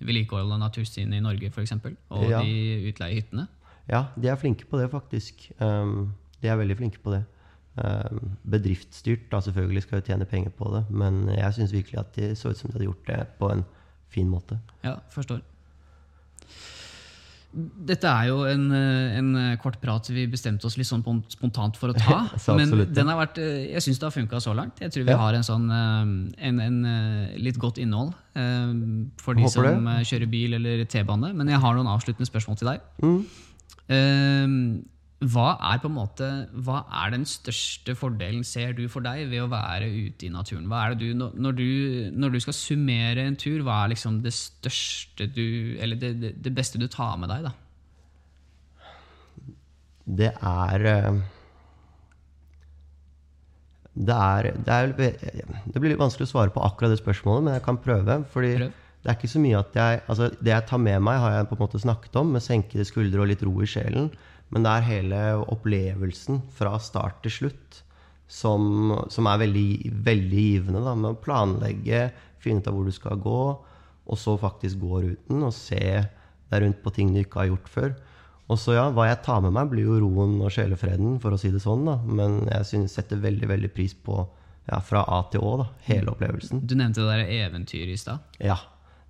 uh, 0.00 0.52
av 0.52 0.58
natursynet 0.60 1.18
i 1.18 1.20
Norge, 1.24 1.50
f.eks., 1.50 1.72
og 2.10 2.28
Ja. 2.30 2.42
de 2.42 2.90
utleier 2.90 3.20
hyttene? 3.20 3.48
Ja, 3.88 4.06
de 4.16 4.28
er 4.28 4.36
flinke 4.36 4.66
på 4.66 4.78
det, 4.80 4.90
faktisk. 4.90 5.50
Um, 5.60 6.14
de 6.42 6.48
er 6.48 6.56
veldig 6.56 6.76
flinke 6.76 6.98
på 7.02 7.12
det. 7.12 7.24
Um, 7.76 8.36
bedriftsstyrt, 8.50 9.30
da 9.30 9.40
selvfølgelig 9.40 9.82
skal 9.82 10.00
jo 10.00 10.06
tjene 10.06 10.24
penger 10.24 10.50
på 10.50 10.70
det, 10.72 10.84
men 10.90 11.28
jeg 11.28 11.54
syns 11.54 11.72
virkelig 11.72 11.98
at 12.00 12.14
de 12.16 12.34
så 12.34 12.48
ut 12.48 12.56
som 12.56 12.70
de 12.70 12.78
hadde 12.78 12.88
gjort 12.88 13.06
det 13.06 13.26
på 13.38 13.50
en 13.52 13.64
fin 14.08 14.28
måte. 14.28 14.58
Ja, 14.84 14.96
forstår. 15.12 15.40
Dette 17.54 18.04
er 18.04 18.26
jo 18.28 18.42
en, 18.44 18.64
eh, 18.74 19.16
en 19.16 19.56
kort 19.62 19.78
prat 19.80 20.08
vi 20.12 20.26
bestemte 20.28 20.66
oss 20.68 20.76
litt 20.76 20.86
sånn 20.88 21.00
spontant 21.32 21.76
for 21.80 21.88
å 21.88 21.94
ta. 21.96 22.18
Men 22.58 22.72
den 22.92 23.08
har 23.08 23.16
vært, 23.26 23.38
eh, 23.40 23.72
jeg 23.72 23.80
syns 23.86 23.98
det 24.02 24.08
har 24.10 24.12
funka 24.12 24.40
så 24.44 24.52
langt. 24.54 24.80
Jeg 24.82 24.92
tror 24.92 25.04
vi 25.06 25.10
Ja. 25.14 25.16
har 25.16 25.32
en 25.38 25.46
sånn, 25.46 25.70
eh, 25.70 26.48
en, 26.48 26.60
en 26.60 26.84
eh, 26.84 27.38
litt 27.38 27.56
godt 27.58 27.78
innhold 27.80 28.12
eh, 28.34 28.74
for 29.22 29.34
de 29.34 29.42
Håper 29.46 29.52
som 29.54 29.64
det. 29.64 29.94
eh, 29.94 30.04
kjører 30.04 30.30
bil 30.30 30.54
eller 30.58 30.84
T-bane. 30.84 31.32
Men 31.34 31.48
jeg 31.48 31.58
har 31.60 31.74
noen 31.78 31.86
avsluttende 31.88 32.28
spørsmål 32.28 32.58
til 32.58 32.68
deg. 32.74 32.80
Mm. 33.00 34.84
Hva 35.24 35.54
er 35.64 35.80
måte 35.88 36.26
Hva 36.52 36.82
er 36.92 37.10
den 37.14 37.24
største 37.24 37.94
fordelen, 37.96 38.44
ser 38.44 38.74
du, 38.76 38.86
for 38.88 39.00
deg 39.00 39.30
ved 39.30 39.40
å 39.40 39.48
være 39.48 39.88
ute 39.88 40.26
i 40.26 40.28
naturen? 40.28 40.66
Er 40.70 40.94
du, 40.94 41.14
når- 41.14 41.56
du, 41.56 42.10
når 42.12 42.32
du 42.32 42.40
skal 42.40 42.52
summere 42.52 43.24
en 43.24 43.36
tur, 43.36 43.62
hva 43.64 43.84
er 43.84 43.94
liksom 43.94 44.20
det 44.22 44.32
største 44.36 45.26
du 45.32 45.76
Eller 45.80 45.96
det, 45.96 46.20
det, 46.20 46.34
det 46.42 46.54
beste 46.54 46.78
du 46.78 46.86
tar 46.86 47.16
med 47.16 47.30
deg, 47.32 47.44
da? 47.48 47.52
Det 50.06 50.30
er 50.36 50.84
eh, 50.86 51.16
det 53.96 54.12
er, 54.14 54.50
det 54.60 54.72
er 54.72 54.92
Det 54.92 55.80
blir 55.80 55.94
litt 55.94 55.98
vanskelig 56.02 56.28
å 56.28 56.32
svare 56.34 56.52
på 56.52 56.60
akkurat 56.62 56.92
det 56.92 57.00
spørsmålet, 57.00 57.44
men 57.46 57.54
jeg 57.56 57.64
kan 57.64 57.78
prøve. 57.80 58.18
fordi 58.30 58.52
Prøv. 58.60 58.72
det 59.02 59.10
er 59.10 59.16
ikke 59.16 59.32
så 59.32 59.40
mye 59.40 59.58
at 59.58 59.74
jeg 59.74 60.00
altså 60.06 60.28
Det 60.36 60.52
jeg 60.52 60.66
tar 60.68 60.78
med 60.78 61.00
meg, 61.00 61.18
har 61.18 61.32
jeg 61.38 61.48
på 61.48 61.56
en 61.56 61.64
måte 61.64 61.80
snakket 61.80 62.16
om, 62.20 62.32
med 62.36 62.42
senkede 62.44 62.84
skuldre 62.84 63.20
og 63.24 63.28
litt 63.32 63.42
ro 63.42 63.56
i 63.62 63.66
sjelen. 63.66 64.10
Men 64.54 64.66
det 64.66 64.72
er 64.72 64.88
hele 64.90 65.20
opplevelsen 65.50 66.44
fra 66.54 66.76
start 66.82 67.22
til 67.24 67.34
slutt 67.40 67.80
som, 68.26 68.94
som 69.12 69.28
er 69.30 69.42
veldig, 69.44 69.68
veldig 70.06 70.44
givende. 70.50 70.82
Da, 70.84 70.94
med 70.98 71.14
å 71.14 71.22
planlegge, 71.22 72.10
finne 72.42 72.62
ut 72.62 72.70
av 72.70 72.76
hvor 72.76 72.86
du 72.86 72.94
skal 72.94 73.22
gå, 73.22 73.40
og 74.06 74.20
så 74.20 74.36
faktisk 74.38 74.82
gå 74.82 75.02
ruten 75.02 75.42
og 75.42 75.54
se 75.54 75.82
deg 76.46 76.62
rundt 76.62 76.82
på 76.84 76.92
ting 76.94 77.10
du 77.14 77.22
ikke 77.22 77.42
har 77.42 77.50
gjort 77.50 77.72
før. 77.72 77.96
Og 78.46 78.60
så 78.62 78.76
ja, 78.76 78.86
Hva 78.94 79.08
jeg 79.08 79.22
tar 79.26 79.42
med 79.42 79.56
meg, 79.56 79.72
blir 79.72 79.88
jo 79.88 79.98
roen 80.04 80.36
og 80.38 80.52
sjelefreden, 80.54 81.18
for 81.22 81.34
å 81.34 81.40
si 81.40 81.50
det 81.50 81.62
sånn. 81.64 81.82
da. 81.88 81.96
Men 82.06 82.44
jeg 82.46 82.68
synes, 82.70 82.94
setter 82.94 83.18
veldig 83.22 83.50
veldig 83.50 83.72
pris 83.74 83.96
på 83.98 84.20
ja, 84.70 84.78
fra 84.82 85.02
A 85.10 85.24
til 85.32 85.42
Å, 85.42 85.56
da, 85.62 85.66
hele 85.88 86.14
opplevelsen. 86.14 86.62
Du 86.62 86.76
nevnte 86.78 87.02
det 87.02 87.10
der 87.10 87.34
eventyret 87.46 87.94
i 87.94 88.00
stad. 88.00 88.38
Ja, 88.42 88.60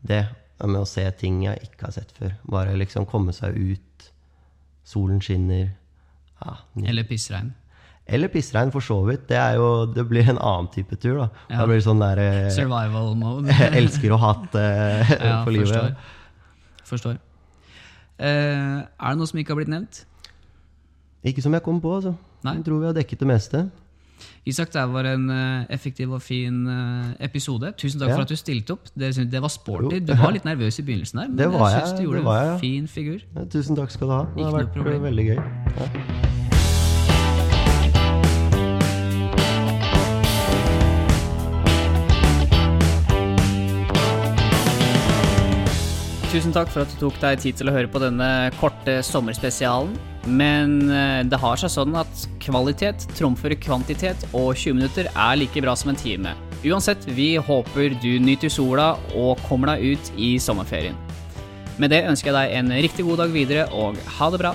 det 0.01 0.25
med 0.65 0.81
å 0.81 0.89
se 0.89 1.05
ting 1.21 1.43
jeg 1.45 1.69
ikke 1.69 1.91
har 1.91 1.97
sett 1.99 2.13
før. 2.17 2.33
Bare 2.49 2.77
liksom 2.81 3.05
komme 3.09 3.35
seg 3.37 3.57
ut. 3.57 4.09
Solen 4.87 5.19
skinner. 5.25 5.73
Ja, 6.45 6.57
Eller 6.87 7.07
pissregn. 7.09 7.53
Eller 8.07 8.31
pissregn, 8.31 8.71
for 8.71 8.85
så 8.85 9.01
vidt. 9.09 9.25
Det, 9.29 9.39
jo, 9.59 9.69
det 9.91 10.05
blir 10.07 10.29
en 10.31 10.39
annen 10.39 10.69
type 10.71 10.95
tur. 11.03 11.17
Da, 11.19 11.29
Ja. 11.51 11.59
da 11.59 11.65
blir 11.67 11.81
det 11.81 11.87
sånn 11.89 12.03
der 12.05 12.21
eh, 12.23 12.51
Survival 12.55 13.17
mode. 13.19 13.51
Elsker 13.81 14.15
og 14.15 14.21
hat 14.23 14.55
eh, 14.61 15.11
Ja, 15.17 15.41
for 15.43 15.51
livet. 15.51 15.73
forstår. 15.75 15.97
Forstår. 16.87 17.17
Uh, 18.17 18.87
er 18.87 19.11
det 19.11 19.19
noe 19.19 19.27
som 19.29 19.41
ikke 19.43 19.53
har 19.53 19.59
blitt 19.59 19.73
nevnt? 19.73 20.05
Ikke 21.27 21.43
som 21.43 21.53
jeg 21.57 21.65
kom 21.67 21.81
på, 21.83 21.97
altså. 21.99 22.15
Nei. 22.47 22.55
Jeg 22.61 22.65
tror 22.69 22.79
vi 22.85 22.87
har 22.89 22.95
dekket 22.97 23.25
det 23.25 23.29
meste. 23.29 23.65
Isak, 24.47 24.73
det 24.73 24.85
var 24.93 25.05
en 25.11 25.29
eh, 25.31 25.67
effektiv 25.75 26.13
og 26.13 26.23
fin 26.23 26.63
eh, 26.69 27.25
episode. 27.27 27.73
Tusen 27.79 28.01
takk 28.01 28.11
Ja. 28.11 28.15
for 28.17 28.23
at 28.23 28.29
du 28.29 28.37
stilte 28.37 28.77
opp. 28.77 28.89
Det, 28.95 29.13
det 29.33 29.43
var 29.43 29.49
sporty. 29.53 29.99
Du 30.07 30.15
var 30.15 30.33
litt 30.37 30.45
nervøs 30.45 30.79
i 30.79 30.87
begynnelsen 30.87 31.21
her, 31.25 31.29
men 31.29 31.37
Det 31.39 31.51
var 31.53 31.71
jeg 31.71 31.87
syns 31.87 31.99
du 31.99 32.05
gjorde 32.07 32.39
en 32.39 32.59
fin 32.61 32.89
figur. 32.89 33.21
Ja, 33.35 33.45
tusen 33.45 33.77
takk 33.77 33.91
skal 33.91 34.09
du 34.09 34.13
ha. 34.15 34.23
Det 34.33 34.41
Ikke 34.41 34.51
har 34.51 34.65
vært 34.65 34.95
eh, 34.97 35.03
veldig 35.11 35.29
gøy. 35.33 35.37
Ja. 35.77 36.36
Tusen 46.37 46.53
takk 46.53 46.69
for 46.69 46.85
at 46.85 46.91
du 46.93 46.99
tok 47.01 47.15
deg 47.17 47.39
tid 47.41 47.57
til 47.57 47.71
å 47.71 47.73
høre 47.73 47.89
på 47.89 48.01
denne 48.03 48.27
korte 48.59 48.99
sommerspesialen. 49.09 49.95
Men 50.29 50.75
eh, 50.93 51.23
det 51.25 51.39
har 51.41 51.57
seg 51.57 51.73
sånn 51.73 51.97
at 51.97 52.27
kvalitet 52.45 53.07
trumfer 53.17 53.55
kvantitet, 53.57 54.27
og 54.37 54.51
20 54.53 54.77
minutter 54.77 55.09
er 55.09 55.39
like 55.41 55.63
bra 55.65 55.73
som 55.81 55.95
en 55.95 55.97
time. 55.97 56.35
Uansett, 56.61 57.09
vi 57.09 57.39
håper 57.41 57.97
du 58.03 58.11
nyter 58.21 58.53
sola 58.53 58.91
og 59.17 59.41
kommer 59.49 59.73
deg 59.73 59.97
ut 59.97 60.13
i 60.21 60.35
sommerferien. 60.37 60.99
Med 61.81 61.95
det 61.95 62.05
ønsker 62.11 62.35
jeg 62.35 62.37
deg 62.37 62.59
en 62.59 62.77
riktig 62.85 63.09
god 63.09 63.25
dag 63.25 63.33
videre, 63.33 63.65
og 63.73 63.97
ha 64.19 64.29
det 64.35 64.45
bra. 64.45 64.53